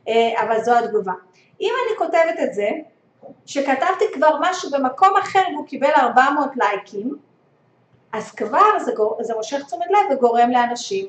אה, 0.08 0.42
אבל 0.42 0.60
זו 0.60 0.78
התגובה. 0.78 1.12
אם 1.60 1.72
אני 1.86 1.98
כותבת 1.98 2.40
את 2.44 2.54
זה, 2.54 2.68
שכתבתי 3.46 4.04
כבר 4.12 4.36
משהו 4.40 4.70
במקום 4.70 5.16
אחר 5.16 5.42
והוא 5.52 5.66
קיבל 5.66 5.90
400 5.96 6.48
לייקים, 6.56 7.25
אז 8.12 8.32
כבר 8.32 8.78
זה, 8.84 8.92
גור, 8.92 9.18
זה 9.20 9.34
מושך 9.34 9.66
תשומת 9.66 9.86
לב 9.90 10.16
וגורם 10.18 10.50
לאנשים 10.50 11.06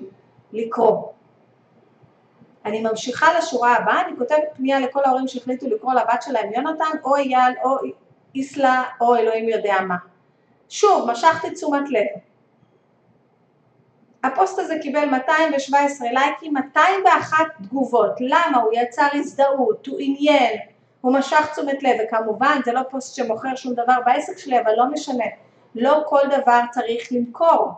לקרוא. 0.53 1.07
אני 2.65 2.81
ממשיכה 2.81 3.37
לשורה 3.37 3.75
הבאה, 3.75 4.01
אני 4.01 4.17
כותבת 4.17 4.43
פנייה 4.53 4.79
לכל 4.79 4.99
ההורים 5.05 5.27
שהחליטו 5.27 5.67
לקרוא 5.67 5.93
לבת 5.93 6.21
שלהם 6.21 6.53
יונתן 6.53 6.97
או 7.03 7.15
אייל 7.15 7.53
או 7.63 7.77
איסלה 8.35 8.83
או 9.01 9.15
אלוהים 9.15 9.49
יודע 9.49 9.75
מה. 9.87 9.95
שוב, 10.69 11.11
משכתי 11.11 11.51
תשומת 11.51 11.89
לב. 11.89 12.05
הפוסט 14.23 14.59
הזה 14.59 14.75
קיבל 14.81 15.05
217 15.09 16.07
לייקים, 16.11 16.53
201 16.53 17.37
תגובות. 17.63 18.11
למה? 18.19 18.57
הוא 18.57 18.71
יצר 18.73 19.07
הזדהות, 19.13 19.87
הוא 19.87 19.97
עניין, 19.99 20.53
הוא 21.01 21.13
משך 21.13 21.47
תשומת 21.51 21.83
לב, 21.83 21.97
וכמובן 22.03 22.59
זה 22.65 22.73
לא 22.73 22.81
פוסט 22.89 23.15
שמוכר 23.15 23.55
שום 23.55 23.73
דבר 23.73 23.95
בעסק 24.05 24.37
שלי, 24.37 24.59
אבל 24.61 24.71
לא 24.77 24.85
משנה. 24.91 25.25
לא 25.79 26.03
כל 26.07 26.21
דבר 26.41 26.59
צריך 26.71 27.07
למכור. 27.11 27.73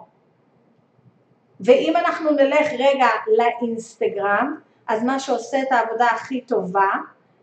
ואם 1.59 1.93
אנחנו 1.95 2.31
נלך 2.31 2.67
רגע 2.79 3.07
לאינסטגרם, 3.37 4.55
אז 4.87 5.03
מה 5.03 5.19
שעושה 5.19 5.61
את 5.61 5.71
העבודה 5.71 6.05
הכי 6.05 6.41
טובה 6.41 6.89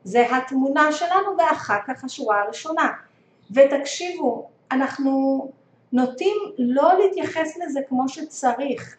זה 0.05 0.37
התמונה 0.37 0.93
שלנו 0.93 1.37
ואחר 1.39 1.79
כך 1.87 2.05
השורה 2.05 2.43
הראשונה. 2.43 2.93
ותקשיבו, 3.51 4.49
אנחנו 4.73 5.47
נוטים 5.93 6.37
לא 6.59 6.99
להתייחס 6.99 7.57
לזה 7.57 7.81
כמו 7.89 8.09
שצריך, 8.09 8.97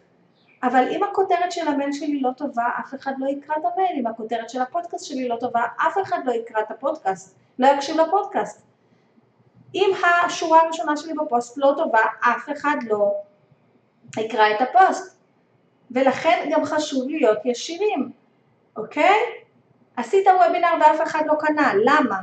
אבל 0.62 0.88
אם 0.90 1.02
הכותרת 1.02 1.52
של 1.52 1.68
המייל 1.68 1.92
שלי 1.92 2.20
לא 2.20 2.30
טובה, 2.36 2.66
אף 2.80 2.94
אחד 2.94 3.12
לא 3.18 3.28
יקרא 3.28 3.54
את 3.56 3.62
המייל, 3.74 3.98
אם 4.00 4.06
הכותרת 4.06 4.50
של 4.50 4.60
הפודקאסט 4.60 5.04
שלי 5.04 5.28
לא 5.28 5.36
טובה, 5.40 5.62
אף 5.76 5.98
אחד 6.02 6.18
לא 6.24 6.32
יקרא 6.32 6.60
את 6.60 6.70
הפודקאסט, 6.70 7.36
לא 7.58 7.66
יקשיב 7.66 7.96
לפודקאסט. 7.96 8.67
אם 9.74 9.90
השורה 10.26 10.60
הראשונה 10.60 10.96
שלי 10.96 11.12
בפוסט 11.14 11.58
לא 11.58 11.74
טובה, 11.76 12.00
אף 12.20 12.48
אחד 12.52 12.76
לא 12.88 13.12
יקרא 14.18 14.46
את 14.50 14.60
הפוסט. 14.60 15.18
ולכן 15.90 16.48
גם 16.52 16.64
חשוב 16.64 17.08
להיות 17.08 17.38
ישירים, 17.44 18.10
אוקיי? 18.76 19.18
עשית 19.96 20.26
וובינר 20.26 20.74
ואף 20.80 21.02
אחד 21.02 21.22
לא 21.26 21.34
קנה, 21.38 21.72
למה? 21.84 22.16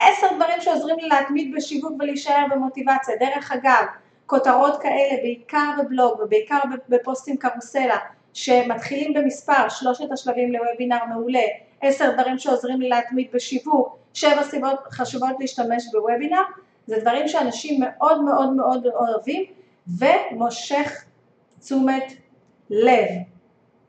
עשר 0.00 0.26
דברים 0.36 0.60
שעוזרים 0.60 0.96
לי 0.98 1.08
להתמיד 1.08 1.54
בשיווק 1.56 1.92
ולהישאר 1.98 2.46
במוטיבציה. 2.50 3.16
דרך 3.16 3.52
אגב, 3.52 3.84
כותרות 4.26 4.82
כאלה, 4.82 5.22
בעיקר 5.22 5.70
בבלוג 5.78 6.20
ובעיקר 6.20 6.58
בפוסטים 6.88 7.36
קרוסלה, 7.36 7.96
שמתחילים 8.32 9.14
במספר, 9.14 9.68
שלושת 9.68 10.12
השלבים 10.12 10.52
לוובינר 10.52 11.04
מעולה, 11.08 11.44
עשר 11.80 12.12
דברים 12.12 12.38
שעוזרים 12.38 12.80
לי 12.80 12.88
להתמיד 12.88 13.28
בשיווק, 13.32 13.99
שבע 14.14 14.42
סיבות 14.42 14.78
חשובות 14.90 15.36
להשתמש 15.40 15.84
בוובינר, 15.92 16.42
זה 16.86 17.00
דברים 17.00 17.28
שאנשים 17.28 17.80
מאוד 17.80 18.22
מאוד 18.22 18.52
מאוד 18.52 18.86
אוהבים 18.86 19.44
ומושך 19.98 21.04
תשומת 21.60 22.12
לב, 22.70 23.08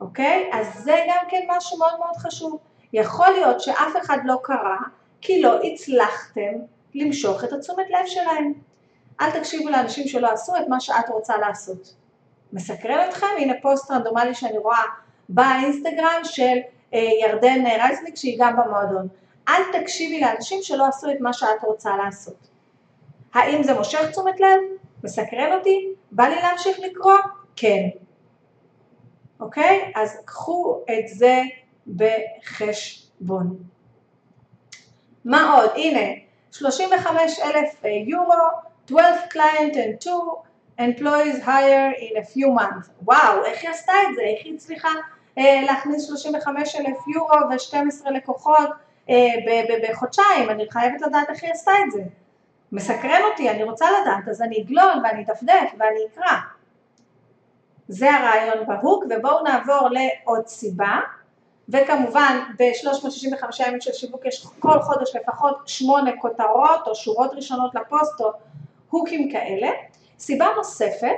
אוקיי? 0.02 0.50
אז 0.54 0.68
זה 0.84 0.96
גם 1.08 1.26
כן 1.30 1.42
משהו 1.50 1.78
מאוד 1.78 2.00
מאוד 2.00 2.16
חשוב. 2.18 2.60
יכול 2.94 3.30
להיות 3.30 3.62
שאף 3.62 3.94
אחד 4.02 4.18
לא 4.26 4.40
קרא 4.44 4.78
כי 5.22 5.42
לא 5.42 5.62
הצלחתם 5.62 6.52
למשוך 6.96 7.44
את 7.44 7.54
התשומת 7.54 7.86
לב 7.90 8.06
שלהם. 8.06 8.54
אל 9.22 9.32
תקשיבו 9.32 9.70
לאנשים 9.70 10.08
שלא 10.08 10.32
עשו 10.32 10.56
את 10.56 10.68
מה 10.68 10.80
שאת 10.80 11.10
רוצה 11.10 11.38
לעשות. 11.38 11.94
מסקרן 12.54 13.10
אתכם? 13.10 13.28
הנה 13.38 13.54
פוסט 13.62 13.92
רנדומלי 13.92 14.34
שאני 14.34 14.58
רואה 14.58 14.84
באינסטגרם 15.30 16.22
של 16.24 16.58
אה, 16.94 17.00
ירדן 17.00 17.66
רייזניק 17.66 18.16
שהיא 18.16 18.38
גם 18.40 18.56
במועדון. 18.58 19.08
אל 19.50 19.62
תקשיבי 19.82 20.22
לאנשים 20.22 20.60
שלא 20.62 20.86
עשו 20.88 21.12
את 21.12 21.18
מה 21.20 21.34
שאת 21.34 21.64
רוצה 21.64 21.98
לעשות. 21.98 22.48
האם 23.34 23.64
זה 23.64 23.74
מושך 23.74 24.10
תשומת 24.12 24.40
לב? 24.40 24.60
מסקרן 25.04 25.54
אותי? 25.58 25.88
בא 26.12 26.24
לי 26.24 26.36
להמשיך 26.36 26.80
לקרוא? 26.80 27.18
כן. 27.56 27.90
אוקיי? 29.40 29.92
אז 29.96 30.18
קחו 30.26 30.84
את 30.92 31.08
זה 31.08 31.42
בחשבון. 31.88 33.58
מה 35.26 35.54
עוד? 35.54 35.70
הנה, 35.76 36.20
35 36.52 37.40
אלף 37.40 37.86
אה, 37.86 37.90
יורו, 37.90 38.34
12 38.88 39.28
client 39.34 39.74
and 39.74 40.00
2 40.00 40.14
employees 40.80 41.44
hire 41.46 41.94
in 41.98 42.18
a 42.18 42.24
few 42.24 42.48
months. 42.60 42.90
וואו, 43.04 43.46
איך 43.46 43.62
היא 43.62 43.70
עשתה 43.70 43.94
את 44.10 44.16
זה? 44.16 44.22
איך 44.22 44.46
היא 44.46 44.56
הצליחה 44.56 44.90
אה, 45.38 45.62
להכניס 45.66 46.08
35 46.08 46.76
אלף 46.76 46.98
יורו 47.16 47.38
ו-12 47.50 48.10
לקוחות 48.10 48.70
בחודשיים? 49.90 50.50
אני 50.50 50.66
חייבת 50.70 51.02
לדעת 51.02 51.30
איך 51.30 51.44
היא 51.44 51.52
עשתה 51.52 51.72
את 51.86 51.92
זה. 51.92 52.02
מסקרן 52.72 53.22
אותי, 53.32 53.50
אני 53.50 53.64
רוצה 53.64 53.86
לדעת, 54.02 54.28
אז 54.30 54.42
אני 54.42 54.62
אגלול 54.62 55.02
ואני 55.04 55.24
אדפדף 55.24 55.72
ואני 55.78 56.00
אקרא. 56.14 56.38
זה 57.88 58.16
הרעיון 58.16 58.66
בהוק, 58.68 59.04
ובואו 59.10 59.44
נעבור 59.44 59.90
לעוד 59.92 60.48
סיבה. 60.48 61.00
וכמובן 61.70 62.40
ב-365 62.60 63.64
ימים 63.68 63.82
של 63.82 63.94
שיווק 63.94 64.26
יש 64.26 64.48
כל 64.60 64.80
חודש 64.82 65.16
לפחות 65.16 65.58
שמונה 65.66 66.12
כותרות 66.22 66.88
או 66.88 66.96
שורות 66.96 67.32
ראשונות 67.34 67.76
לפוסט 67.76 68.22
או 68.22 68.32
הוקים 68.90 69.32
כאלה. 69.32 69.70
סיבה 70.20 70.48
נוספת 70.58 71.18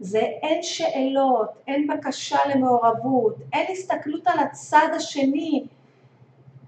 זה 0.00 0.18
אין 0.18 0.62
שאלות, 0.62 1.48
אין 1.66 1.86
בקשה 1.86 2.38
למעורבות, 2.48 3.34
אין 3.52 3.66
הסתכלות 3.72 4.26
על 4.26 4.38
הצד 4.38 4.88
השני. 4.96 5.66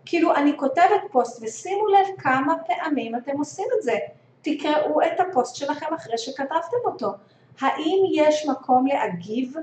כאילו 0.08 0.34
אני 0.34 0.56
כותבת 0.56 1.02
פוסט 1.10 1.42
ושימו 1.42 1.86
לב 1.86 2.06
כמה 2.18 2.54
פעמים 2.66 3.16
אתם 3.16 3.38
עושים 3.38 3.66
את 3.78 3.82
זה. 3.82 3.98
תקראו 4.42 5.02
את 5.02 5.20
הפוסט 5.20 5.56
שלכם 5.56 5.94
אחרי 5.94 6.18
שכתבתם 6.18 6.76
אותו. 6.84 7.12
האם 7.60 7.98
יש 8.14 8.46
מקום 8.46 8.86
להגיב 8.86 9.54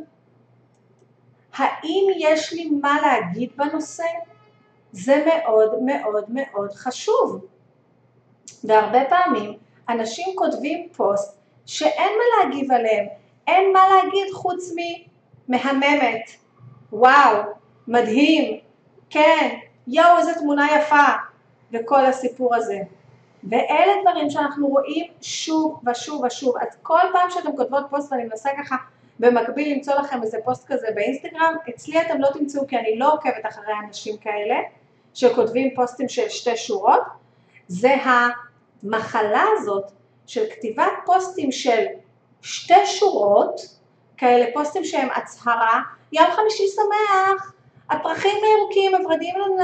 האם 1.56 2.08
יש 2.18 2.54
לי 2.54 2.70
מה 2.70 2.98
להגיד 3.02 3.50
בנושא? 3.56 4.04
זה 4.92 5.26
מאוד 5.26 5.82
מאוד 5.82 6.26
מאוד 6.30 6.72
חשוב. 6.72 7.46
והרבה 8.64 9.00
פעמים 9.10 9.54
אנשים 9.90 10.28
כותבים 10.36 10.90
פוסט 10.90 11.40
שאין 11.66 12.12
מה 12.18 12.44
להגיב 12.44 12.72
עליהם, 12.72 13.06
אין 13.48 13.74
מה 13.74 13.80
להגיד 13.90 14.34
חוץ 14.34 14.72
ממהממת, 15.48 16.32
וואו, 16.92 17.42
מדהים, 17.88 18.60
כן, 19.10 19.60
יואו 19.88 20.18
איזה 20.18 20.34
תמונה 20.34 20.68
יפה, 20.78 21.06
וכל 21.74 22.06
הסיפור 22.06 22.56
הזה. 22.56 22.80
ואלה 23.50 23.94
דברים 24.02 24.30
שאנחנו 24.30 24.68
רואים 24.68 25.12
שוב 25.22 25.82
ושוב 25.88 26.24
ושוב. 26.24 26.56
אז 26.58 26.68
כל 26.82 27.00
פעם 27.14 27.30
שאתם 27.30 27.56
כותבות 27.58 27.86
פוסט 27.90 28.12
ואני 28.12 28.24
מנסה 28.24 28.50
ככה 28.58 28.76
במקביל 29.20 29.76
למצוא 29.76 29.94
לכם 29.94 30.24
איזה 30.24 30.38
פוסט 30.46 30.68
כזה 30.68 30.88
באינסטגרם, 30.96 31.56
אצלי 31.70 32.02
אתם 32.02 32.22
לא 32.22 32.28
תמצאו 32.34 32.68
כי 32.68 32.78
אני 32.78 33.00
לא 33.00 33.14
עוקבת 33.14 33.46
אחרי 33.46 33.74
אנשים 33.88 34.18
כאלה 34.18 34.56
שכותבים 35.14 35.76
פוסטים 35.76 36.10
של 36.10 36.30
שתי 36.30 36.58
שורות, 36.58 37.02
זה 37.68 37.96
המחלה 38.84 39.44
הזאת 39.54 39.92
של 40.28 40.44
כתיבת 40.52 40.92
פוסטים 41.06 41.52
של 41.52 41.86
שתי 42.42 42.86
שורות, 42.86 43.62
כאלה 44.18 44.46
פוסטים 44.54 44.84
שהם 44.84 45.08
הצהרה, 45.16 45.82
יום 46.12 46.32
חמישי 46.32 46.64
שמח, 46.68 47.54
הפרחים 47.90 48.38
הירוקים, 48.44 48.96
הוורדים 48.96 49.36
לנו, 49.36 49.58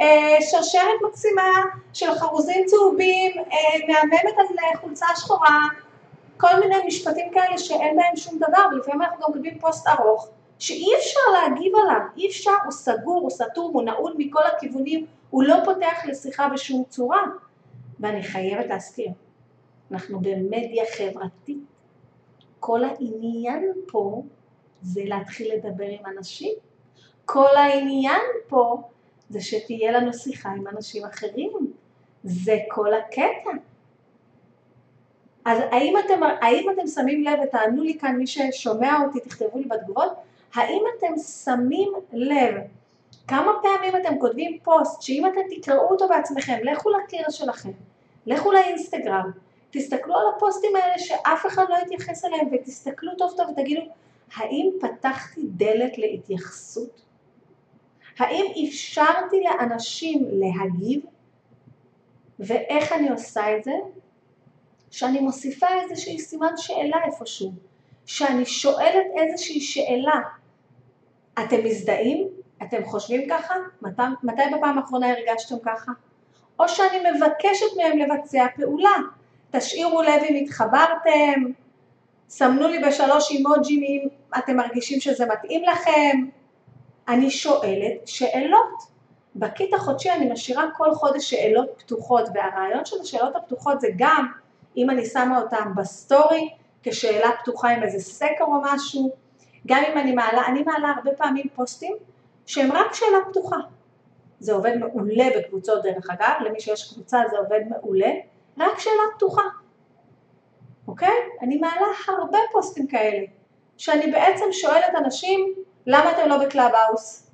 אה, 0.00 0.36
שרשרת 0.40 1.02
מקסימה 1.08 1.52
של 1.92 2.14
חרוזים 2.14 2.64
צהובים, 2.66 3.32
אה, 3.38 3.86
מהממת 3.88 4.38
על 4.38 4.76
חולצה 4.80 5.06
שחורה, 5.16 5.60
כל 6.36 6.60
מיני 6.60 6.76
משפטים 6.86 7.30
כאלה 7.32 7.58
שאין 7.58 7.96
בהם 7.96 8.16
שום 8.16 8.36
דבר, 8.36 8.66
ולפעמים 8.72 9.02
אנחנו 9.02 9.16
גם 9.20 9.32
כותבים 9.32 9.58
פוסט 9.58 9.86
ארוך, 9.86 10.28
שאי 10.58 10.88
אפשר 10.98 11.20
להגיב 11.32 11.72
עליו, 11.76 12.00
אי 12.16 12.28
אפשר, 12.28 12.54
הוא 12.64 12.72
סגור, 12.72 13.20
הוא 13.20 13.30
סתום, 13.30 13.72
הוא 13.72 13.82
נעול 13.82 14.14
מכל 14.18 14.42
הכיוונים, 14.46 15.06
הוא 15.30 15.44
לא 15.44 15.56
פותח 15.64 16.04
לשיחה 16.06 16.48
בשום 16.48 16.84
צורה. 16.88 17.22
ואני 18.00 18.22
חייבת 18.22 18.66
להזכיר, 18.66 19.08
אנחנו 19.92 20.20
במדיה 20.20 20.84
חברתית, 20.96 21.58
כל 22.60 22.84
העניין 22.84 23.72
פה 23.86 24.22
זה 24.82 25.00
להתחיל 25.04 25.54
לדבר 25.54 25.84
עם 25.84 26.06
אנשים. 26.16 26.54
כל 27.30 27.56
העניין 27.56 28.20
פה 28.48 28.82
זה 29.30 29.40
שתהיה 29.40 29.92
לנו 29.92 30.12
שיחה 30.12 30.48
עם 30.48 30.68
אנשים 30.68 31.04
אחרים. 31.04 31.50
זה 32.24 32.56
כל 32.68 32.94
הקטע. 32.94 33.50
אז 35.44 35.58
האם 35.70 35.94
אתם, 36.06 36.22
האם 36.40 36.70
אתם 36.70 36.86
שמים 36.86 37.24
לב, 37.24 37.38
ותענו 37.44 37.82
לי 37.82 37.98
כאן 37.98 38.16
מי 38.16 38.26
ששומע 38.26 38.98
אותי, 39.04 39.20
תכתבו 39.20 39.58
לי 39.58 39.64
בתגובות, 39.64 40.12
האם 40.54 40.82
אתם 40.98 41.18
שמים 41.44 41.92
לב 42.12 42.54
כמה 43.28 43.52
פעמים 43.62 43.96
אתם 43.96 44.18
כותבים 44.18 44.58
פוסט 44.62 45.02
שאם 45.02 45.26
אתם 45.26 45.40
תקראו 45.56 45.90
אותו 45.90 46.08
בעצמכם, 46.08 46.58
לכו 46.62 46.90
לקיר 46.90 47.30
שלכם, 47.30 47.70
לכו 48.26 48.52
לאינסטגרם, 48.52 49.30
תסתכלו 49.70 50.16
על 50.16 50.26
הפוסטים 50.36 50.76
האלה 50.76 50.98
שאף 50.98 51.46
אחד 51.46 51.64
לא 51.68 51.76
יתייחס 51.76 52.24
אליהם 52.24 52.48
ותסתכלו 52.52 53.12
טוב 53.18 53.34
טוב 53.36 53.46
ותגידו, 53.50 53.80
האם 54.34 54.70
פתחתי 54.80 55.40
דלת 55.44 55.98
להתייחסות? 55.98 57.07
האם 58.18 58.44
אפשרתי 58.68 59.36
לאנשים 59.44 60.26
להגיב? 60.30 61.00
ואיך 62.38 62.92
אני 62.92 63.08
עושה 63.10 63.56
את 63.56 63.64
זה? 63.64 63.72
שאני 64.90 65.20
מוסיפה 65.20 65.66
איזושהי 65.82 66.18
סימן 66.18 66.56
שאלה 66.56 66.96
איפשהו, 67.04 67.52
שאני 68.06 68.44
שואלת 68.46 69.06
איזושהי 69.16 69.60
שאלה, 69.60 70.20
אתם 71.38 71.64
מזדהים? 71.64 72.28
אתם 72.62 72.84
חושבים 72.84 73.28
ככה? 73.30 73.54
מתי, 73.82 74.02
מתי 74.22 74.42
בפעם 74.56 74.78
האחרונה 74.78 75.10
הרגשתם 75.10 75.56
ככה? 75.64 75.92
או 76.58 76.68
שאני 76.68 76.98
מבקשת 76.98 77.76
מהם 77.76 77.98
לבצע 77.98 78.46
פעולה, 78.56 78.96
תשאירו 79.50 80.02
לב 80.02 80.22
אם 80.30 80.44
התחברתם, 80.44 81.52
סמנו 82.28 82.68
לי 82.68 82.78
בשלוש 82.78 83.30
אימוג'ים 83.30 83.82
אם 83.82 84.08
אתם 84.38 84.56
מרגישים 84.56 85.00
שזה 85.00 85.26
מתאים 85.26 85.62
לכם, 85.64 86.26
אני 87.08 87.30
שואלת 87.30 88.06
שאלות. 88.06 88.98
בקיט 89.36 89.74
החודשי 89.74 90.10
אני 90.10 90.32
משאירה 90.32 90.64
כל 90.76 90.94
חודש 90.94 91.30
שאלות 91.30 91.68
פתוחות 91.78 92.24
והרעיון 92.34 92.84
של 92.84 92.96
השאלות 93.00 93.36
הפתוחות 93.36 93.80
זה 93.80 93.88
גם 93.96 94.26
אם 94.76 94.90
אני 94.90 95.04
שמה 95.04 95.40
אותם 95.40 95.72
בסטורי 95.76 96.48
כשאלה 96.82 97.28
פתוחה 97.42 97.68
עם 97.70 97.82
איזה 97.82 97.98
סקר 97.98 98.44
או 98.44 98.60
משהו, 98.62 99.10
גם 99.66 99.82
אם 99.92 99.98
אני 99.98 100.12
מעלה, 100.12 100.46
אני 100.46 100.62
מעלה 100.62 100.92
הרבה 100.96 101.10
פעמים 101.16 101.46
פוסטים 101.54 101.96
שהם 102.46 102.72
רק 102.72 102.94
שאלה 102.94 103.18
פתוחה. 103.30 103.56
זה 104.40 104.52
עובד 104.52 104.76
מעולה 104.76 105.24
בקבוצות 105.38 105.82
דרך 105.82 106.10
אגב, 106.10 106.34
למי 106.46 106.60
שיש 106.60 106.92
קבוצה 106.92 107.18
זה 107.30 107.38
עובד 107.38 107.60
מעולה, 107.68 108.10
רק 108.58 108.78
שאלה 108.78 109.02
פתוחה, 109.16 109.42
אוקיי? 110.88 111.14
אני 111.42 111.56
מעלה 111.58 111.86
הרבה 112.08 112.38
פוסטים 112.52 112.86
כאלה, 112.86 113.26
שאני 113.76 114.10
בעצם 114.10 114.44
שואלת 114.52 114.94
אנשים, 115.04 115.54
למה 115.90 116.10
אתם 116.10 116.28
לא 116.28 116.38
בקלאבהאוס? 116.38 117.30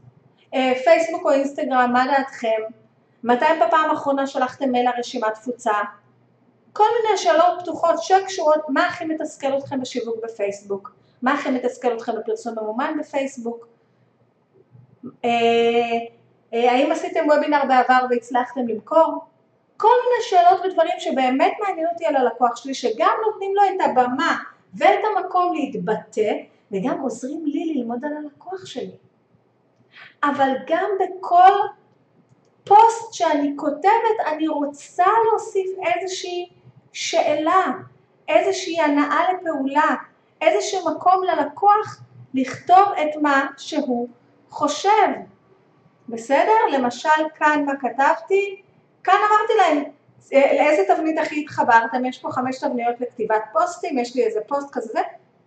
אה, 0.54 0.72
פייסבוק 0.84 1.24
או 1.24 1.30
אינסטגרם, 1.30 1.90
מה 1.92 2.04
דעתכם? 2.06 2.62
מתי 3.24 3.44
בפעם 3.66 3.90
האחרונה 3.90 4.26
שלחתם 4.26 4.70
מייל 4.70 4.90
לרשימת 4.90 5.34
תפוצה? 5.34 5.72
כל 6.72 6.84
מיני 7.02 7.18
שאלות 7.18 7.60
פתוחות 7.60 7.94
שקשורות, 8.02 8.60
מה 8.68 8.86
הכי 8.86 9.04
מתסכל 9.04 9.58
אתכם 9.58 9.80
בשיווק 9.80 10.16
בפייסבוק? 10.24 10.92
מה 11.22 11.34
הכי 11.34 11.50
מתסכל 11.50 11.96
אתכם 11.96 12.12
בפרסום 12.16 12.54
ממומן 12.58 12.96
בפייסבוק? 13.00 13.66
אה, 15.24 15.30
אה, 16.54 16.72
האם 16.72 16.92
עשיתם 16.92 17.28
וובינר 17.28 17.62
בעבר 17.68 18.06
והצלחתם 18.10 18.68
למכור? 18.68 19.24
כל 19.76 19.88
מיני 20.04 20.22
שאלות 20.22 20.60
ודברים 20.64 20.94
שבאמת 20.98 21.52
מעניין 21.60 21.86
אותי 21.92 22.06
על 22.06 22.16
הלקוח 22.16 22.56
שלי, 22.56 22.74
שגם 22.74 23.14
נותנים 23.26 23.54
לו 23.54 23.62
את 23.62 23.88
הבמה 23.90 24.36
ואת 24.74 25.00
המקום 25.04 25.54
להתבטא, 25.54 26.32
וגם 26.72 27.00
עוזרים 27.00 27.46
לי 27.46 27.74
ללמוד 27.74 28.04
על 28.04 28.12
הלקוח 28.16 28.66
שלי. 28.66 28.96
אבל 30.24 30.52
גם 30.66 30.90
בכל 31.00 31.52
פוסט 32.64 33.12
שאני 33.12 33.52
כותבת 33.56 34.18
אני 34.26 34.48
רוצה 34.48 35.04
להוסיף 35.30 35.70
איזושהי 35.86 36.48
שאלה, 36.92 37.64
איזושהי 38.28 38.80
הנאה 38.80 39.32
לפעולה, 39.32 39.94
איזשהו 40.40 40.90
מקום 40.90 41.24
ללקוח 41.24 42.00
לכתוב 42.34 42.88
את 43.02 43.22
מה 43.22 43.46
שהוא 43.56 44.08
חושב. 44.50 45.08
בסדר? 46.08 46.52
למשל 46.72 47.08
כאן 47.34 47.64
מה 47.66 47.72
כתבתי? 47.80 48.62
כאן 49.04 49.14
אמרתי 49.14 49.52
להם 49.56 49.84
לאיזה 50.32 50.94
תבנית 50.94 51.18
הכי 51.18 51.40
התחברתם, 51.40 52.04
יש 52.04 52.18
פה 52.18 52.32
חמש 52.32 52.58
תבניות 52.58 53.00
לכתיבת 53.00 53.42
פוסטים, 53.52 53.98
יש 53.98 54.16
לי 54.16 54.24
איזה 54.24 54.40
פוסט 54.48 54.68
כזה, 54.72 55.00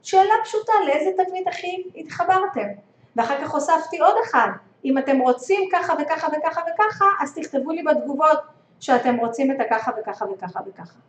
שאלה 0.04 0.34
פשוטה, 0.44 0.74
לאיזה 0.86 1.24
תבנית 1.24 1.48
הכי 1.48 1.84
התחברתם? 1.96 2.68
ואחר 3.16 3.42
כך 3.42 3.54
הוספתי 3.54 4.00
עוד 4.00 4.16
אחד, 4.24 4.50
אם 4.86 4.98
אתם 4.98 5.20
רוצים 5.20 5.70
ככה 5.72 5.94
וככה 6.02 6.28
וככה 6.28 6.62
וככה, 6.62 7.06
אז 7.22 7.36
תכתבו 7.36 7.72
לי 7.72 7.84
בתגובות 7.84 8.40
שאתם 8.80 9.16
רוצים 9.16 9.52
את 9.52 9.58
הככה 9.60 9.92
וככה 10.00 10.26
וככה 10.26 10.60
וככה. 10.68 11.00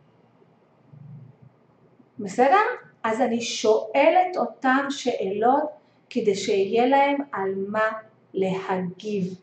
בסדר? 2.19 2.61
אז 3.03 3.21
אני 3.21 3.41
שואלת 3.41 4.37
אותם 4.37 4.85
שאלות 4.89 5.63
כדי 6.09 6.35
שיהיה 6.35 6.85
להם 6.85 7.17
על 7.31 7.53
מה 7.67 7.89
להגיב. 8.33 9.33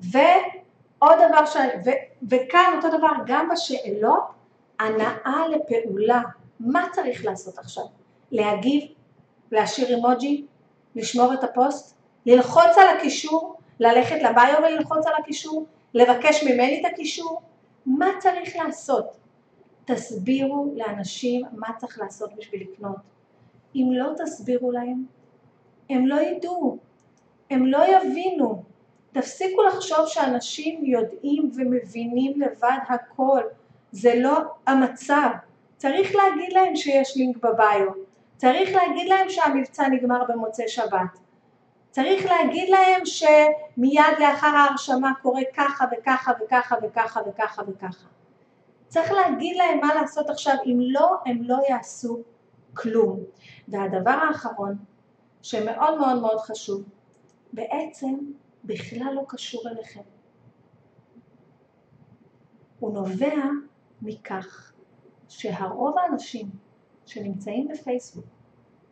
ועוד 0.00 1.18
דבר, 1.28 1.46
ש... 1.46 1.56
ו... 1.56 1.90
וכאן 2.30 2.72
אותו 2.76 2.98
דבר 2.98 3.12
גם 3.26 3.48
בשאלות, 3.48 4.24
הנאה 4.78 5.42
לפעולה. 5.48 6.22
מה 6.60 6.86
צריך 6.92 7.24
לעשות 7.24 7.58
עכשיו? 7.58 7.84
להגיב? 8.32 8.84
להשאיר 9.52 9.88
אימוג'י? 9.88 10.44
לשמור 10.96 11.34
את 11.34 11.44
הפוסט? 11.44 11.96
ללחוץ 12.26 12.78
על 12.78 12.96
הקישור? 12.96 13.56
ללכת 13.80 14.16
לביו 14.22 14.54
וללחוץ 14.58 15.06
על 15.06 15.12
הקישור? 15.18 15.66
לבקש 15.94 16.44
ממני 16.44 16.80
את 16.80 16.92
הקישור? 16.92 17.42
מה 17.86 18.08
צריך 18.18 18.56
לעשות? 18.56 19.16
תסבירו 19.84 20.74
לאנשים 20.76 21.42
מה 21.52 21.68
צריך 21.76 21.98
לעשות 21.98 22.30
בשביל 22.36 22.68
לקנות. 22.72 22.96
אם 23.74 23.88
לא 23.92 24.10
תסבירו 24.24 24.72
להם, 24.72 25.04
הם 25.90 26.06
לא 26.06 26.20
ידעו, 26.20 26.78
הם 27.50 27.66
לא 27.66 27.84
יבינו. 27.96 28.62
תפסיקו 29.12 29.62
לחשוב 29.62 30.06
שאנשים 30.06 30.84
יודעים 30.84 31.50
ומבינים 31.54 32.40
לבד 32.40 32.78
הכל, 32.88 33.40
זה 33.92 34.14
לא 34.14 34.38
המצב. 34.66 35.30
צריך 35.76 36.14
להגיד 36.14 36.52
להם 36.52 36.76
שיש 36.76 37.16
לינק 37.16 37.36
בביו, 37.36 37.86
צריך 38.36 38.70
להגיד 38.74 39.08
להם 39.08 39.28
שהמבצע 39.28 39.88
נגמר 39.88 40.24
במוצאי 40.28 40.68
שבת, 40.68 41.18
צריך 41.90 42.26
להגיד 42.26 42.68
להם 42.68 43.02
שמיד 43.04 44.18
לאחר 44.18 44.46
ההרשמה 44.46 45.12
קורה 45.22 45.40
ככה 45.54 45.84
וככה 45.92 46.32
וככה 46.42 46.76
וככה 46.82 47.20
וככה 47.26 47.62
וככה. 47.68 48.06
צריך 48.88 49.12
להגיד 49.12 49.56
להם 49.56 49.80
מה 49.80 49.94
לעשות 49.94 50.30
עכשיו, 50.30 50.54
אם 50.66 50.78
לא, 50.80 51.16
הם 51.26 51.38
לא 51.42 51.58
יעשו 51.68 52.22
כלום. 52.74 53.20
והדבר 53.68 54.10
האחרון, 54.10 54.76
שמאוד 55.42 55.98
מאוד 55.98 56.20
מאוד 56.20 56.38
חשוב, 56.40 56.82
בעצם 57.52 58.14
בכלל 58.64 59.12
לא 59.14 59.22
קשור 59.28 59.68
אליכם. 59.68 60.00
הוא 62.80 62.92
נובע 62.94 63.36
מכך 64.02 64.72
שהרוב 65.38 65.98
האנשים 65.98 66.50
שנמצאים 67.06 67.68
בפייסבוק 67.68 68.24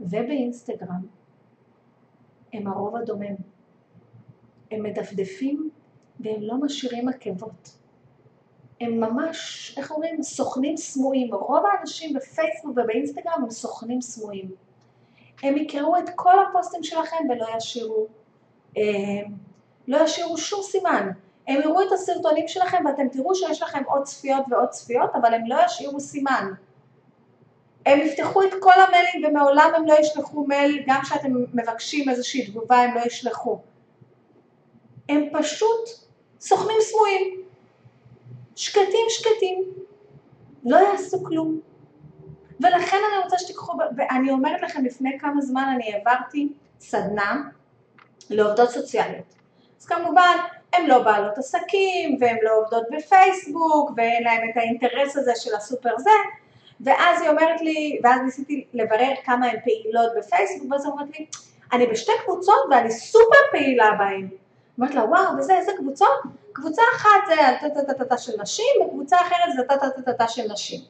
ובאינסטגרם 0.00 1.06
הם 2.52 2.66
הרוב 2.66 2.96
הדומם. 2.96 3.34
הם 4.70 4.82
מדפדפים 4.82 5.70
והם 6.20 6.42
לא 6.42 6.56
משאירים 6.56 7.08
עקבות. 7.08 7.78
הם 8.80 9.00
ממש, 9.00 9.74
איך 9.78 9.90
אומרים, 9.90 10.22
סוכנים 10.22 10.76
סמויים. 10.76 11.34
רוב 11.34 11.64
האנשים 11.66 12.14
בפייסבוק 12.14 12.70
ובאינסטגרם 12.70 13.42
הם 13.42 13.50
סוכנים 13.50 14.00
סמויים. 14.00 14.50
הם 15.42 15.56
יקראו 15.56 15.98
את 15.98 16.10
כל 16.14 16.44
הפוסטים 16.44 16.82
שלכם 16.82 17.24
ולא 17.30 17.46
ישאירו, 17.56 18.06
אה, 18.76 18.82
לא 19.88 20.04
ישאירו 20.04 20.38
שום 20.38 20.62
סימן. 20.62 21.10
הם 21.48 21.60
יראו 21.60 21.82
את 21.82 21.92
הסרטונים 21.92 22.48
שלכם 22.48 22.84
ואתם 22.86 23.08
תראו 23.08 23.34
שיש 23.34 23.62
לכם 23.62 23.82
עוד 23.86 24.02
צפיות 24.02 24.44
ועוד 24.50 24.68
צפיות, 24.68 25.10
אבל 25.14 25.34
הם 25.34 25.42
לא 25.46 25.56
ישאירו 25.66 26.00
סימן. 26.00 26.50
הם 27.86 28.00
יפתחו 28.00 28.42
את 28.42 28.50
כל 28.60 28.80
המיילים 28.88 29.24
ומעולם 29.24 29.70
הם 29.76 29.86
לא 29.86 29.94
ישלחו 30.00 30.46
מייל, 30.46 30.82
גם 30.86 31.00
כשאתם 31.02 31.32
מבקשים 31.54 32.08
איזושהי 32.08 32.46
תגובה 32.46 32.76
הם 32.76 32.94
לא 32.94 33.00
ישלחו. 33.00 33.58
הם 35.08 35.22
פשוט 35.32 35.88
סוכנים 36.40 36.76
סמויים. 36.80 37.44
שקטים 38.56 39.06
שקטים, 39.08 39.64
לא 40.64 40.76
יעשו 40.76 41.24
כלום. 41.24 41.60
ולכן 42.60 42.96
אני 43.12 43.24
רוצה 43.24 43.38
שתיקחו, 43.38 43.72
ואני 43.96 44.30
אומרת 44.30 44.62
לכם 44.62 44.84
לפני 44.84 45.18
כמה 45.18 45.40
זמן 45.40 45.72
אני 45.74 45.94
העברתי 45.94 46.52
סדנה 46.80 47.42
לעובדות 48.30 48.70
סוציאליות. 48.70 49.34
אז 49.80 49.86
כמובן 49.86 50.36
הן 50.76 50.86
לא 50.86 50.98
בעלות 50.98 51.38
עסקים 51.38 52.16
והן 52.20 52.36
לא 52.42 52.50
עובדות 52.56 52.84
בפייסבוק 52.90 53.90
ואין 53.96 54.24
להן 54.24 54.50
את 54.50 54.56
האינטרס 54.56 55.16
הזה 55.16 55.32
של 55.36 55.54
הסופר 55.54 55.98
זה 55.98 56.10
ואז 56.80 57.22
היא 57.22 57.30
אומרת 57.30 57.60
לי, 57.60 58.00
ואז 58.02 58.20
ניסיתי 58.24 58.64
לברר 58.74 59.12
כמה 59.24 59.46
הן 59.46 59.56
פעילות 59.64 60.12
בפייסבוק 60.18 60.72
ואז 60.72 60.84
היא 60.84 60.92
אומרת 60.92 61.18
לי 61.18 61.26
אני 61.72 61.86
בשתי 61.86 62.12
קבוצות 62.24 62.60
ואני 62.70 62.90
סופר 62.90 63.38
פעילה 63.50 63.90
בהן. 63.98 64.28
אמרת 64.80 64.94
לה 64.94 65.04
וואו 65.04 65.38
וזה 65.38 65.56
איזה 65.56 65.72
קבוצות? 65.76 66.20
קבוצה 66.52 66.82
אחת 66.96 67.10
זה 67.26 67.46
על 67.46 67.54
טה-טה-טה-טה 67.60 68.18
של 68.18 68.32
נשים, 68.42 68.66
וקבוצה 68.86 69.16
אחרת 69.16 69.56
זה 69.56 69.62
טה-טה-טה-טה 69.68 70.28
של 70.28 70.52
נשים. 70.52 70.80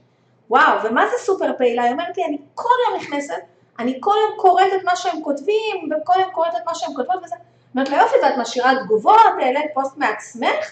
וואו, 0.51 0.79
ומה 0.85 1.07
זה 1.07 1.25
סופר 1.25 1.51
פעילה? 1.59 1.83
היא 1.83 1.93
אומרת 1.93 2.17
לי, 2.17 2.25
אני 2.25 2.39
כל 2.55 2.69
יום 2.89 3.01
נכנסת, 3.01 3.43
אני 3.79 3.99
כל 4.01 4.15
יום 4.23 4.39
קוראת 4.41 4.73
את 4.77 4.85
מה 4.85 4.97
שהם 4.97 5.23
כותבים, 5.23 5.91
וכל 5.91 6.21
יום 6.21 6.31
קוראת 6.31 6.55
את 6.57 6.67
מה 6.67 6.75
שהם 6.75 6.95
כותבות 6.95 7.17
וזה. 7.25 7.37
אומרת 7.75 7.89
לה, 7.89 7.97
יופי, 7.97 8.17
ואת 8.23 8.39
משאירה 8.39 8.73
תגובות, 8.85 9.21
העלית 9.41 9.71
פוסט 9.75 9.97
מעצמך, 9.97 10.71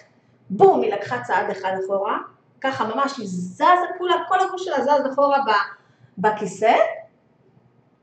בום, 0.51 0.83
היא 0.83 0.93
לקחה 0.93 1.23
צעד 1.23 1.51
אחד 1.51 1.73
אחורה, 1.85 2.19
ככה 2.61 2.85
ממש, 2.85 3.19
היא 3.19 3.27
זזה 3.29 3.65
כולה, 3.99 4.15
כל 4.29 4.41
הגוש 4.41 4.65
שלה 4.65 4.85
זז 4.85 5.13
אחורה 5.13 5.39
בכיסא, 6.19 6.75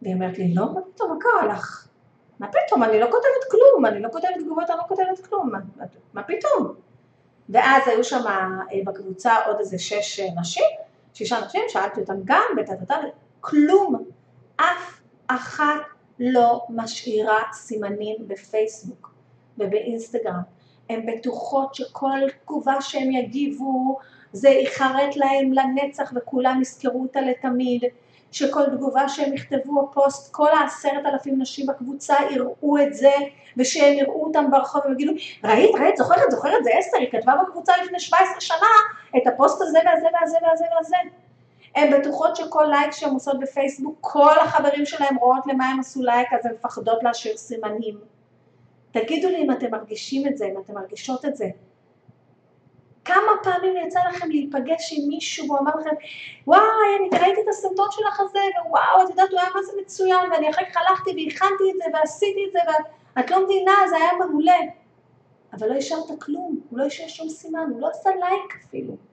והיא 0.02 0.14
אומרת 0.14 0.38
לי, 0.38 0.54
לא, 0.54 0.74
מה 0.74 0.82
פתאום, 0.94 1.12
מה 1.12 1.16
קרה 1.20 1.54
לך? 1.54 1.88
מה 2.40 2.48
פתאום, 2.48 2.84
אני 2.84 3.00
לא 3.00 3.06
כותבת 3.06 3.52
כלום, 3.52 3.86
אני 3.86 4.02
לא 4.02 4.10
כותבת 4.12 4.32
תגובות, 4.40 4.70
אני 4.70 4.78
לא 4.78 4.84
כותבת 4.88 5.28
כלום, 5.28 5.52
מה, 5.52 5.60
מה 6.14 6.24
פתאום? 6.24 6.74
ואז 7.50 7.88
היו 7.88 8.04
שם 8.04 8.28
אה, 8.28 8.62
בקבוצה 8.86 9.36
עוד 9.46 9.60
איזה 9.60 9.80
שש 9.80 10.20
אה, 10.20 10.26
נשים, 10.42 10.70
שישה 11.14 11.46
נשים, 11.46 11.62
שאלתי 11.68 12.02
אותם 12.02 12.18
גם, 12.24 12.44
וטטטה, 12.58 12.96
כלום, 13.42 14.06
אף 14.56 15.02
אחת 15.28 15.82
לא 16.20 16.66
משאירה 16.70 17.40
סימנים 17.54 18.16
בפייסבוק 18.28 19.14
ובאינסטגרם. 19.58 20.42
הן 20.90 21.06
בטוחות 21.06 21.76
שכל 21.76 22.20
תגובה 22.44 22.82
שהם 22.82 23.12
יגיבו 23.12 23.98
זה 24.34 24.50
ייחרט 24.50 25.16
להם 25.16 25.54
לנצח 25.54 26.14
וכולם 26.16 26.60
יזכרו 26.62 27.02
אותה 27.02 27.22
לתמיד. 27.22 27.84
שכל 28.32 28.66
תגובה 28.66 29.10
שהם 29.10 29.34
יכתבו 29.34 29.80
או 29.80 29.92
פוסט, 29.92 30.34
כל 30.34 30.48
העשרת 30.48 31.06
אלפים 31.06 31.42
נשים 31.42 31.68
בקבוצה 31.68 32.16
יראו 32.32 32.78
את 32.78 32.94
זה, 32.94 33.12
ושהם 33.58 33.94
יראו 33.94 34.26
אותם 34.26 34.52
ברחוב 34.52 34.82
והם 34.86 34.94
יגידו, 34.94 35.12
ראית, 35.44 35.76
ראית, 35.76 35.98
זוכרת, 35.98 36.32
זוכרת, 36.32 36.64
זה 36.64 36.70
אסתר, 36.80 36.98
היא 36.98 37.12
כתבה 37.12 37.34
בקבוצה 37.44 37.74
לפני 37.84 38.00
17 38.00 38.42
שנה 38.42 38.58
את 39.18 39.28
הפוסט 39.28 39.62
הזה 39.62 39.80
והזה 39.86 40.08
והזה 40.14 40.38
והזה 40.48 40.66
והזה. 40.76 40.96
הן 41.76 42.00
בטוחות 42.00 42.36
שכל 42.36 42.66
לייק 42.70 42.92
שהן 42.92 43.14
עושות 43.14 43.40
בפייסבוק, 43.40 43.98
כל 44.02 44.40
החברים 44.40 44.86
שלהם 44.86 45.16
רואות 45.16 45.48
למה 45.48 45.70
הם 45.70 45.80
עשו 45.80 46.04
לייק, 46.04 46.34
אז 46.34 46.46
הן 46.46 46.54
מפחדות 46.54 47.04
להשאיר 47.04 47.38
סימנים. 47.38 48.00
תגידו 48.92 49.30
לי 49.30 49.38
אם 49.38 49.52
אתם 49.52 49.72
מרגישים 49.72 50.28
את 50.28 50.38
זה, 50.38 50.46
אם 50.46 50.62
אתם 50.66 50.74
מרגישות 50.74 51.26
את 51.26 51.36
זה. 51.36 51.46
כמה 53.06 53.32
פעמים 53.44 53.74
יצא 53.88 54.00
לכם 54.10 54.30
להיפגש 54.30 54.94
עם 54.98 55.08
מישהו 55.08 55.48
והוא 55.48 55.60
אמר 55.60 55.72
לכם, 55.80 55.96
וואי, 56.48 56.60
אני 57.00 57.20
ראיתי 57.20 57.42
את 57.42 57.48
הסרטון 57.50 57.88
שלך 57.92 58.20
הזה, 58.20 58.40
ווואו, 58.66 59.04
את 59.04 59.10
יודעת, 59.10 59.30
הוא 59.32 59.40
היה 59.40 59.50
מה 59.56 59.64
זה 59.64 59.72
מצוין, 59.82 60.32
ואני 60.32 60.50
אחר 60.50 60.66
כך 60.72 60.78
הלכתי 60.78 61.10
והכנתי 61.12 61.64
את 61.72 61.76
זה 61.78 61.84
ועשיתי 61.94 62.46
את 62.48 62.52
זה, 62.52 62.60
ואת 63.16 63.32
לא 63.32 63.44
מבינה, 63.44 63.72
זה 63.90 63.96
היה 63.96 64.12
מעולה. 64.20 64.60
אבל 65.54 65.70
לא 65.70 65.74
השארת 65.74 66.22
כלום, 66.22 66.60
הוא 66.70 66.80
לא 66.80 66.86
השאיר 66.86 67.08
שום 67.08 67.30
סימן, 67.30 67.70
הוא 67.72 67.82
לא 67.82 67.90
עשה 67.90 68.10
לייק 68.10 68.54
אפילו. 68.66 69.09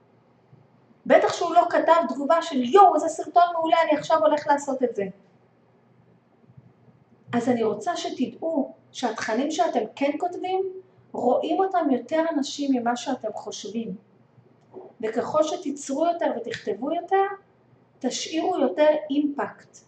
בטח 1.07 1.33
שהוא 1.33 1.55
לא 1.55 1.67
כתב 1.71 2.03
תגובה 2.09 2.43
של 2.43 2.63
יואו, 2.63 2.95
איזה 2.95 3.09
סרטון 3.09 3.43
מעולה, 3.53 3.77
אני 3.83 3.99
עכשיו 3.99 4.19
הולך 4.19 4.47
לעשות 4.47 4.83
את 4.83 4.97
זה. 4.97 5.05
אז 7.33 7.49
אני 7.49 7.63
רוצה 7.63 7.97
שתדעו 7.97 8.75
שהתכנים 8.93 9.51
שאתם 9.51 9.81
כן 9.97 10.11
כותבים, 10.19 10.61
רואים 11.13 11.59
אותם 11.61 11.91
יותר 11.91 12.23
אנשים 12.31 12.71
ממה 12.75 12.97
שאתם 12.97 13.33
חושבים. 13.35 13.97
וככל 15.01 15.43
שתיצרו 15.43 16.07
יותר 16.07 16.33
ותכתבו 16.37 16.93
יותר, 16.93 17.25
תשאירו 17.99 18.59
יותר 18.59 18.89
אימפקט. 19.11 19.79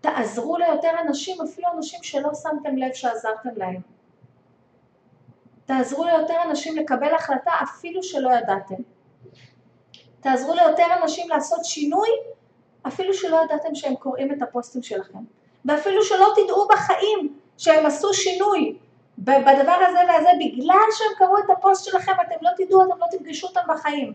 תעזרו 0.00 0.56
ליותר 0.56 0.90
אנשים, 1.00 1.42
אפילו 1.42 1.68
אנשים 1.76 2.02
שלא 2.02 2.30
שמתם 2.34 2.76
לב 2.76 2.92
שעזרתם 2.92 3.56
להם. 3.56 3.80
תעזרו 5.64 6.04
ליותר 6.04 6.42
אנשים 6.42 6.76
לקבל 6.76 7.14
החלטה 7.14 7.50
אפילו 7.62 8.02
שלא 8.02 8.30
ידעתם. 8.30 8.82
תעזרו 10.22 10.54
ליותר 10.54 10.86
אנשים 11.02 11.28
לעשות 11.28 11.64
שינוי 11.64 12.08
אפילו 12.86 13.14
שלא 13.14 13.40
ידעתם 13.44 13.74
שהם 13.74 13.94
קוראים 13.94 14.32
את 14.32 14.42
הפוסטים 14.42 14.82
שלכם. 14.82 15.18
ואפילו 15.64 16.02
שלא 16.02 16.32
תדעו 16.36 16.68
בחיים 16.68 17.38
שהם 17.58 17.86
עשו 17.86 18.14
שינוי 18.14 18.78
בדבר 19.18 19.78
הזה 19.88 19.98
והזה, 20.08 20.28
בגלל 20.40 20.88
שהם 20.92 21.18
קראו 21.18 21.38
את 21.38 21.50
הפוסט 21.50 21.84
שלכם, 21.84 22.12
אתם 22.26 22.34
לא 22.42 22.50
תדעו, 22.56 22.82
אתם 22.82 22.98
לא 22.98 23.06
תפגשו 23.10 23.46
אותם 23.46 23.60
בחיים. 23.68 24.12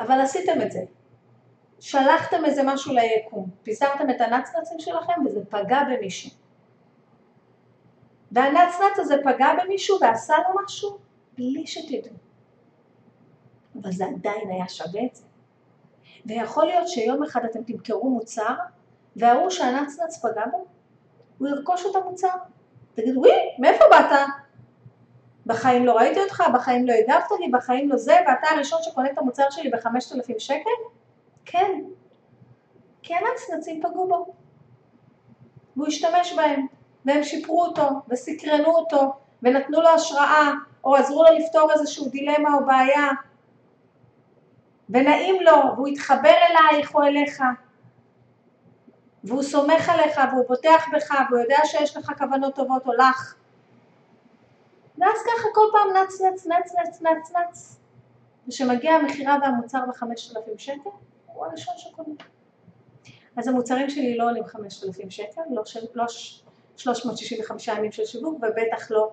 אבל 0.00 0.20
עשיתם 0.20 0.62
את 0.62 0.72
זה. 0.72 0.80
שלחתם 1.80 2.44
איזה 2.44 2.62
משהו 2.62 2.94
ליקום, 2.94 3.50
פיזרתם 3.62 4.10
את 4.10 4.20
הנצנצים 4.20 4.80
שלכם 4.80 5.26
וזה 5.26 5.40
פגע 5.50 5.80
במישהו. 5.90 6.30
והנצנץ 8.32 8.98
הזה 8.98 9.16
פגע 9.24 9.48
במישהו 9.62 9.98
ועשה 10.00 10.34
לו 10.38 10.62
משהו 10.64 10.98
בלי 11.38 11.66
שתדעו. 11.66 12.14
אבל 13.80 13.92
זה 13.92 14.04
עדיין 14.04 14.50
היה 14.50 14.68
שווה 14.68 15.04
את 15.04 15.14
זה. 15.14 15.24
ויכול 16.26 16.64
להיות 16.64 16.88
שיום 16.88 17.22
אחד 17.22 17.44
אתם 17.44 17.62
תמכרו 17.62 18.10
מוצר 18.10 18.54
וההוא 19.16 19.50
שהנצנץ 19.50 20.24
פגע 20.24 20.46
בו, 20.50 20.64
הוא 21.38 21.48
ירכוש 21.48 21.86
את 21.86 21.96
המוצר. 21.96 22.28
תגיד, 22.94 23.16
וואי, 23.16 23.30
מאיפה 23.58 23.84
באת? 23.90 24.18
בחיים 25.46 25.86
לא 25.86 25.92
ראיתי 25.92 26.20
אותך, 26.20 26.42
בחיים 26.54 26.86
לא 26.86 26.92
הגבת 26.92 27.30
לי, 27.40 27.48
בחיים 27.48 27.88
לא 27.88 27.96
זה, 27.96 28.14
ואתה 28.28 28.46
הראשון 28.54 28.78
שקונה 28.82 29.10
את 29.10 29.18
המוצר 29.18 29.50
שלי 29.50 29.70
בחמשת 29.70 30.12
אלפים 30.12 30.38
שקל? 30.38 30.70
כן. 31.44 31.80
כי 33.02 33.14
הנצנצים 33.14 33.82
פגעו 33.82 34.08
בו. 34.08 34.34
והוא 35.76 35.86
השתמש 35.86 36.32
בהם, 36.32 36.66
והם 37.04 37.22
שיפרו 37.22 37.64
אותו, 37.64 37.88
וסקרנו 38.08 38.70
אותו, 38.70 39.12
ונתנו 39.42 39.80
לו 39.80 39.88
השראה, 39.88 40.50
או 40.84 40.96
עזרו 40.96 41.24
לו 41.24 41.38
לפתור 41.38 41.72
איזשהו 41.72 42.08
דילמה 42.08 42.54
או 42.54 42.66
בעיה, 42.66 43.08
ונעים 44.92 45.42
לו, 45.42 45.52
והוא 45.76 45.88
יתחבר 45.88 46.34
אלייך 46.50 46.94
או 46.94 47.02
אליך. 47.02 47.42
והוא 49.24 49.42
סומך 49.42 49.88
עליך 49.88 50.20
והוא 50.32 50.44
בוטח 50.48 50.84
בך 50.92 51.14
והוא 51.30 51.40
יודע 51.42 51.58
שיש 51.64 51.96
לך 51.96 52.12
כוונות 52.18 52.54
טובות 52.54 52.86
או 52.86 52.92
לך. 52.92 53.34
ואז 54.98 55.16
ככה 55.22 55.48
כל 55.54 55.66
פעם 55.72 55.96
נץ 55.96 56.20
נץ 56.20 56.46
נץ 56.46 56.74
נץ 56.78 57.02
נץ 57.02 57.32
נץ. 57.36 57.80
וכשמגיע 58.48 58.92
המכירה 58.92 59.36
והמוצר 59.42 59.78
בחמשת 59.88 60.36
אלפים 60.36 60.58
שקל 60.58 60.90
הוא 61.26 61.46
הראשון 61.46 61.74
שקונה. 61.76 62.14
אז 63.36 63.48
המוצרים 63.48 63.90
שלי 63.90 64.16
לא 64.16 64.24
עולים 64.24 64.44
חמשת 64.46 64.84
אלפים 64.84 65.10
שקל, 65.10 65.40
לא, 65.50 65.62
לא 65.94 66.04
365 66.76 67.68
ימים 67.68 67.92
של 67.92 68.04
שיווק 68.04 68.34
ובטח 68.34 68.90
לא 68.90 69.10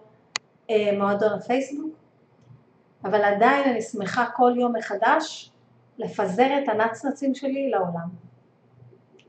אה, 0.70 0.98
מועדון 0.98 1.34
הפייסבוק. 1.34 1.94
אבל 3.04 3.22
עדיין 3.22 3.70
אני 3.70 3.82
שמחה 3.82 4.26
כל 4.36 4.54
יום 4.56 4.76
מחדש 4.76 5.52
לפזר 6.00 6.48
את 6.64 6.70
הנצנצים 6.70 7.36
שלי 7.36 7.70
לעולם. 7.70 8.08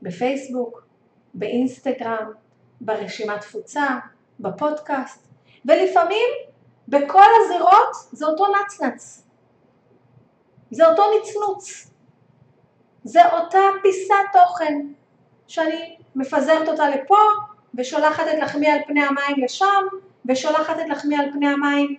בפייסבוק, 0.01 0.83
באינסטגרם, 1.33 2.31
ברשימת 2.81 3.41
תפוצה, 3.41 3.99
בפודקאסט, 4.39 5.27
ולפעמים 5.65 6.29
בכל 6.87 7.27
הזירות 7.43 7.95
זה 8.11 8.25
אותו 8.25 8.45
נצנץ, 8.47 9.27
זה 10.71 10.87
אותו 10.87 11.03
נצנוץ, 11.19 11.91
זה 13.03 13.33
אותה 13.33 13.59
פיסת 13.81 14.15
תוכן 14.33 14.87
שאני 15.47 15.97
מפזרת 16.15 16.67
אותה 16.67 16.89
לפה 16.89 17.15
ושולחת 17.75 18.23
את 18.23 18.39
לחמי 18.41 18.67
על 18.67 18.79
פני 18.87 19.03
המים 19.03 19.43
לשם 19.43 19.85
ושולחת 20.25 20.79
את 20.79 20.89
לחמי 20.89 21.15
על 21.15 21.31
פני 21.31 21.47
המים 21.47 21.95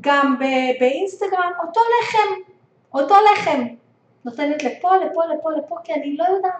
גם 0.00 0.36
באינסטגרם, 0.80 1.52
אותו 1.66 1.80
לחם, 2.02 2.34
אותו 2.94 3.14
לחם, 3.32 3.64
נותנת 4.26 4.62
לפה, 4.64 4.96
לפה, 4.96 5.22
לפה, 5.26 5.50
לפה, 5.52 5.76
כי 5.84 5.94
אני 5.94 6.16
לא 6.16 6.24
יודעת 6.24 6.52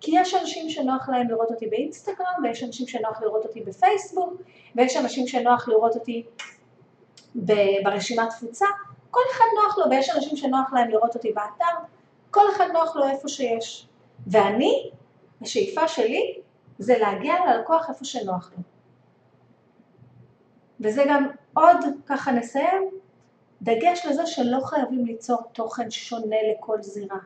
כי 0.00 0.10
יש 0.14 0.34
אנשים 0.34 0.70
שנוח 0.70 1.08
להם 1.08 1.28
לראות 1.28 1.50
אותי 1.50 1.66
באינסטגרם, 1.66 2.42
ויש 2.42 2.62
אנשים 2.62 2.86
שנוח 2.86 3.22
לראות 3.22 3.44
אותי 3.44 3.60
בפייסבוק, 3.60 4.34
ויש 4.74 4.96
אנשים 4.96 5.26
שנוח 5.26 5.68
לראות 5.68 5.94
אותי 5.94 6.22
ברשימת 7.84 8.28
תפוצה, 8.30 8.66
כל 9.10 9.20
אחד 9.32 9.44
נוח 9.62 9.78
לו, 9.78 9.84
ויש 9.90 10.10
אנשים 10.10 10.36
שנוח 10.36 10.72
להם 10.72 10.90
לראות 10.90 11.14
אותי 11.14 11.32
באתר, 11.32 11.84
כל 12.30 12.40
אחד 12.56 12.66
נוח 12.72 12.96
לו 12.96 13.08
איפה 13.08 13.28
שיש. 13.28 13.88
ואני, 14.26 14.90
השאיפה 15.42 15.88
שלי, 15.88 16.38
זה 16.78 16.98
להגיע 16.98 17.34
ללקוח 17.46 17.90
איפה 17.90 18.04
שנוח 18.04 18.50
לו. 18.56 18.62
וזה 20.80 21.04
גם 21.08 21.28
עוד, 21.54 21.76
ככה 22.06 22.32
נסיים, 22.32 22.90
דגש 23.64 24.06
לזה 24.06 24.26
שלא 24.26 24.58
חייבים 24.64 25.04
ליצור 25.04 25.38
תוכן 25.52 25.90
שונה 25.90 26.36
לכל 26.52 26.82
זירה. 26.82 27.18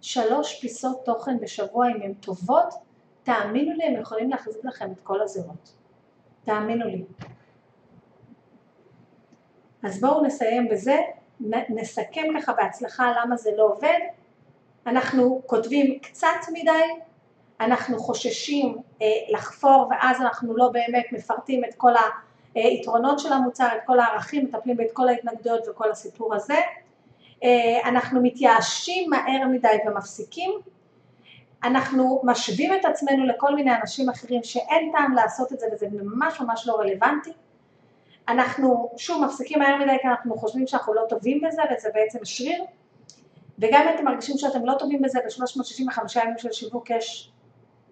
שלוש 0.00 0.60
פיסות 0.60 1.04
תוכן 1.04 1.40
בשבוע 1.40 1.86
אם 1.88 2.02
הן 2.02 2.14
טובות, 2.14 2.74
תאמינו 3.22 3.72
לי, 3.72 3.84
הם 3.84 4.00
יכולים 4.00 4.30
להחזיק 4.30 4.64
לכם 4.64 4.92
את 4.92 5.00
כל 5.02 5.22
הזירות. 5.22 5.74
תאמינו 6.44 6.86
לי. 6.86 7.04
אז 9.82 10.00
בואו 10.00 10.24
נסיים 10.24 10.68
בזה, 10.68 10.96
נסכם 11.68 12.22
ככה 12.38 12.52
בהצלחה 12.52 13.12
למה 13.20 13.36
זה 13.36 13.50
לא 13.56 13.62
עובד. 13.62 13.98
אנחנו 14.86 15.42
כותבים 15.46 15.98
קצת 15.98 16.28
מדי, 16.52 17.02
אנחנו 17.60 17.98
חוששים 17.98 18.76
אה, 19.02 19.06
לחפור 19.28 19.88
ואז 19.90 20.20
אנחנו 20.20 20.56
לא 20.56 20.68
באמת 20.68 21.06
מפרטים 21.12 21.64
את 21.64 21.74
כל 21.76 21.92
היתרונות 22.60 23.18
של 23.18 23.32
המוצר, 23.32 23.68
את 23.76 23.80
כל 23.86 24.00
הערכים, 24.00 24.44
מטפלים 24.44 24.76
באת 24.76 24.92
כל 24.92 25.08
ההתנגדויות 25.08 25.68
וכל 25.68 25.90
הסיפור 25.90 26.34
הזה. 26.34 26.58
אה, 27.44 27.88
אנחנו 27.88 28.22
מתייאשים 28.22 29.10
מהר 29.10 29.48
מדי 29.48 29.76
ומפסיקים, 29.86 30.50
אנחנו 31.64 32.20
משווים 32.24 32.74
את 32.74 32.84
עצמנו 32.84 33.26
לכל 33.26 33.54
מיני 33.54 33.76
אנשים 33.80 34.08
אחרים 34.08 34.44
שאין 34.44 34.92
טעם 34.92 35.14
לעשות 35.14 35.52
את 35.52 35.60
זה 35.60 35.66
וזה 35.72 35.86
ממש 35.92 36.40
ממש 36.40 36.66
לא 36.66 36.76
רלוונטי, 36.80 37.32
אנחנו 38.28 38.90
שוב 38.96 39.24
מפסיקים 39.24 39.58
מהר 39.58 39.76
מדי 39.76 39.96
כי 40.02 40.08
אנחנו 40.08 40.36
חושבים 40.36 40.66
שאנחנו 40.66 40.94
לא 40.94 41.02
טובים 41.08 41.40
בזה 41.40 41.62
וזה 41.76 41.88
בעצם 41.94 42.18
שריר, 42.24 42.64
וגם 43.58 43.82
אם 43.88 43.94
אתם 43.94 44.04
מרגישים 44.04 44.38
שאתם 44.38 44.66
לא 44.66 44.74
טובים 44.78 45.02
בזה 45.02 45.18
ב-365 45.20 46.20
ימים 46.22 46.38
של 46.38 46.52
שיווק 46.52 46.90
יש 46.90 47.32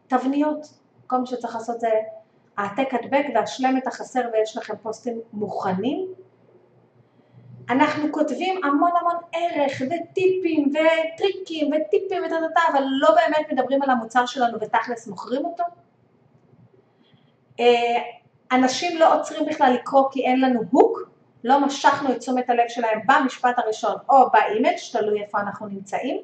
תבניות, 0.06 0.66
כל 1.06 1.16
מה 1.16 1.26
שצריך 1.26 1.54
לעשות 1.54 1.80
זה 1.80 1.88
העתק 2.56 2.94
הדבק 2.94 3.26
והשלם 3.34 3.76
את 3.76 3.86
החסר 3.86 4.20
ויש 4.32 4.56
לכם 4.56 4.74
פוסטים 4.82 5.20
מוכנים 5.32 6.14
אנחנו 7.70 8.12
כותבים 8.12 8.64
המון 8.64 8.90
המון 9.00 9.16
ערך 9.32 9.82
וטיפים 9.86 10.72
וטריקים 10.72 11.70
וטיפים 11.72 12.22
וטטטה, 12.24 12.60
אבל 12.72 12.82
לא 13.00 13.08
באמת 13.14 13.52
מדברים 13.52 13.82
על 13.82 13.90
המוצר 13.90 14.26
שלנו 14.26 14.58
ותכלס 14.60 15.06
מוכרים 15.06 15.44
אותו. 15.44 15.64
אה, 17.60 17.96
אנשים 18.52 18.98
לא 18.98 19.18
עוצרים 19.18 19.46
בכלל 19.46 19.72
לקרוא 19.72 20.08
כי 20.12 20.26
אין 20.26 20.40
לנו 20.40 20.60
hook, 20.70 21.10
לא 21.44 21.60
משכנו 21.60 22.12
את 22.12 22.18
תשומת 22.18 22.50
הלב 22.50 22.68
שלהם 22.68 23.00
במשפט 23.06 23.58
הראשון 23.58 23.94
או 24.08 24.30
ב 24.30 24.37
image, 24.37 24.76
תלוי 24.92 25.22
איפה 25.22 25.40
אנחנו 25.40 25.66
נמצאים. 25.66 26.22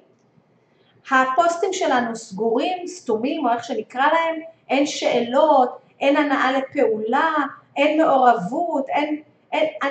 הפוסטים 1.10 1.72
שלנו 1.72 2.16
סגורים, 2.16 2.86
סתומים 2.86 3.46
או 3.46 3.52
איך 3.52 3.64
שנקרא 3.64 4.06
להם, 4.06 4.40
אין 4.68 4.86
שאלות, 4.86 5.79
אין 6.00 6.16
הנעה 6.16 6.52
לפעולה, 6.52 7.34
אין 7.76 8.02
מעורבות, 8.02 8.88
אין 8.88 9.22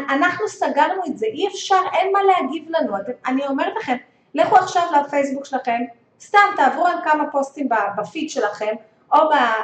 אנחנו 0.09 0.47
סגרנו 0.47 1.01
את 1.07 1.17
זה, 1.17 1.25
אי 1.25 1.47
אפשר, 1.47 1.81
אין 1.93 2.13
מה 2.13 2.19
להגיב 2.23 2.65
לנו, 2.69 2.93
אני 3.25 3.47
אומרת 3.47 3.73
לכם, 3.77 3.97
לכו 4.33 4.55
עכשיו 4.55 4.83
לפייסבוק 4.99 5.45
שלכם, 5.45 5.81
סתם 6.21 6.39
תעברו 6.55 6.85
על 6.85 6.97
כמה 7.03 7.31
פוסטים 7.31 7.69
בפיד 7.97 8.29
שלכם 8.29 8.75
או 9.13 9.17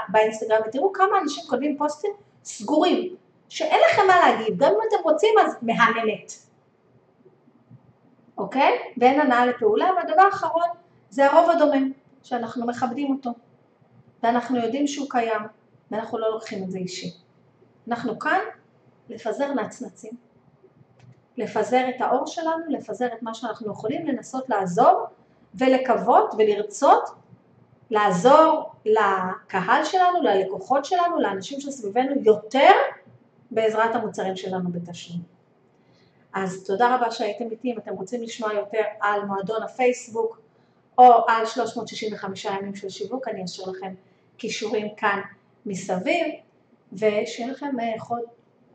באינסטגרם 0.10 0.62
ותראו 0.68 0.94
כמה 0.94 1.20
אנשים 1.22 1.44
כותבים 1.50 1.78
פוסטים 1.78 2.12
סגורים, 2.44 3.16
שאין 3.50 3.80
לכם 3.92 4.02
מה 4.08 4.20
להגיד, 4.20 4.58
גם 4.58 4.72
אם 4.72 4.78
אתם 4.88 5.04
רוצים 5.04 5.34
אז 5.46 5.58
מהממת, 5.62 6.32
אוקיי? 8.38 8.80
ואין 8.98 9.20
הנאה 9.20 9.46
לפעולה, 9.46 9.90
והדבר 9.96 10.22
האחרון 10.22 10.68
זה 11.10 11.32
הרוב 11.32 11.50
הדומם, 11.50 11.92
שאנחנו 12.24 12.68
מכבדים 12.68 13.12
אותו, 13.12 13.30
ואנחנו 14.24 14.58
יודעים 14.58 14.88
שהוא 14.88 15.08
קיים, 15.10 15.42
ואנחנו 15.92 16.18
לא 16.18 16.32
לוקחים 16.32 16.64
את 16.64 16.72
זה 16.72 16.78
אישי. 16.78 17.12
אנחנו 17.88 18.20
כאן 18.20 18.40
לפזר 19.10 19.54
נצנצים, 19.54 20.12
לפזר 21.38 21.86
את 21.90 22.02
האור 22.02 22.28
שלנו, 22.28 22.64
לפזר 22.70 23.08
את 23.08 23.24
מה 23.24 23.34
שאנחנו 23.34 23.72
יכולים, 23.72 24.08
לנסות 24.08 24.50
לעזור 24.50 25.06
ולקוות 25.56 26.34
ולרצות 26.38 27.04
לעזור 27.90 28.72
לקהל 28.86 29.86
שלנו, 29.86 30.22
ללקוחות 30.22 30.86
שלנו, 30.86 31.20
לאנשים 31.20 31.60
שסביבנו 31.60 32.22
יותר 32.24 32.72
בעזרת 33.52 33.96
המוצרים 33.96 34.36
שלנו 34.36 34.70
בתשלום. 34.72 35.22
אז 36.34 36.64
תודה 36.66 36.96
רבה 36.96 37.12
שהייתם 37.12 37.52
איתי, 37.52 37.72
אם 37.72 37.78
אתם 37.78 37.94
רוצים 37.94 38.22
לשמוע 38.22 38.54
יותר 38.54 38.82
על 39.02 39.26
מועדון 39.26 39.64
הפייסבוק 39.64 40.40
או 40.98 41.14
על 41.28 41.46
365 41.46 42.46
ימים 42.46 42.76
של 42.76 42.90
שיווק, 42.90 43.28
אני 43.28 43.44
אשאיר 43.44 43.70
לכם 43.70 43.94
כישורים 44.38 44.88
כאן 44.98 45.22
מסביב, 45.66 46.26
ושיהיה 46.94 47.52
לכם 47.52 47.80
אה, 47.80 47.94
חוד, 48.00 48.24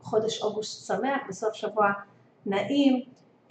חודש 0.01 0.41
אוגוסט 0.41 0.87
שמח, 0.87 1.21
בסוף 1.29 1.53
שבוע 1.53 1.91
נעים. 2.45 3.01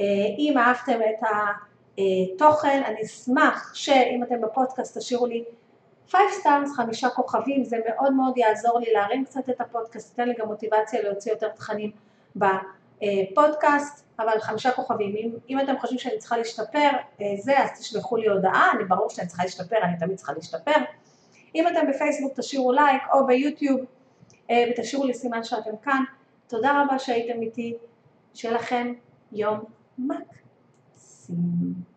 אה, 0.00 0.06
אם 0.38 0.54
אהבתם 0.58 1.00
את 1.02 1.26
התוכן, 1.28 2.82
אני 2.86 3.02
אשמח 3.02 3.74
שאם 3.74 4.22
אתם 4.22 4.40
בפודקאסט 4.40 4.98
תשאירו 4.98 5.26
לי 5.26 5.44
5 6.10 6.20
stars, 6.42 6.76
חמישה 6.76 7.10
כוכבים, 7.10 7.64
זה 7.64 7.76
מאוד 7.88 8.12
מאוד 8.12 8.38
יעזור 8.38 8.78
לי 8.78 8.92
להרים 8.92 9.24
קצת 9.24 9.50
את 9.50 9.60
הפודקאסט, 9.60 10.10
ייתן 10.10 10.28
לי 10.28 10.34
גם 10.38 10.46
מוטיבציה 10.46 11.02
להוציא 11.02 11.32
יותר 11.32 11.48
תכנים 11.48 11.90
בפודקאסט, 12.36 14.04
אבל 14.18 14.40
חמישה 14.40 14.70
כוכבים. 14.72 15.16
אם, 15.16 15.30
אם 15.50 15.60
אתם 15.60 15.78
חושבים 15.78 15.98
שאני 15.98 16.18
צריכה 16.18 16.36
להשתפר, 16.36 16.90
אה, 17.20 17.26
זה, 17.38 17.58
אז 17.58 17.80
תשלחו 17.80 18.16
לי 18.16 18.28
הודעה, 18.28 18.70
אני 18.76 18.84
ברור 18.84 19.10
שאני 19.10 19.28
צריכה 19.28 19.42
להשתפר, 19.44 19.76
אני 19.82 19.96
תמיד 19.98 20.16
צריכה 20.16 20.32
להשתפר. 20.32 20.76
אם 21.54 21.68
אתם 21.68 21.90
בפייסבוק 21.90 22.32
תשאירו 22.40 22.72
לייק 22.72 23.02
או 23.12 23.26
ביוטיוב 23.26 23.80
אה, 24.50 24.64
ותשאירו 24.70 25.06
לי 25.06 25.14
סימן 25.14 25.44
שאתם 25.44 25.76
כאן. 25.82 26.02
תודה 26.46 26.82
רבה 26.82 26.98
שהייתם 26.98 27.42
איתי, 27.42 27.74
שיהיה 28.34 28.54
לכם 28.54 28.92
יום 29.32 29.64
מקסים. 29.98 31.89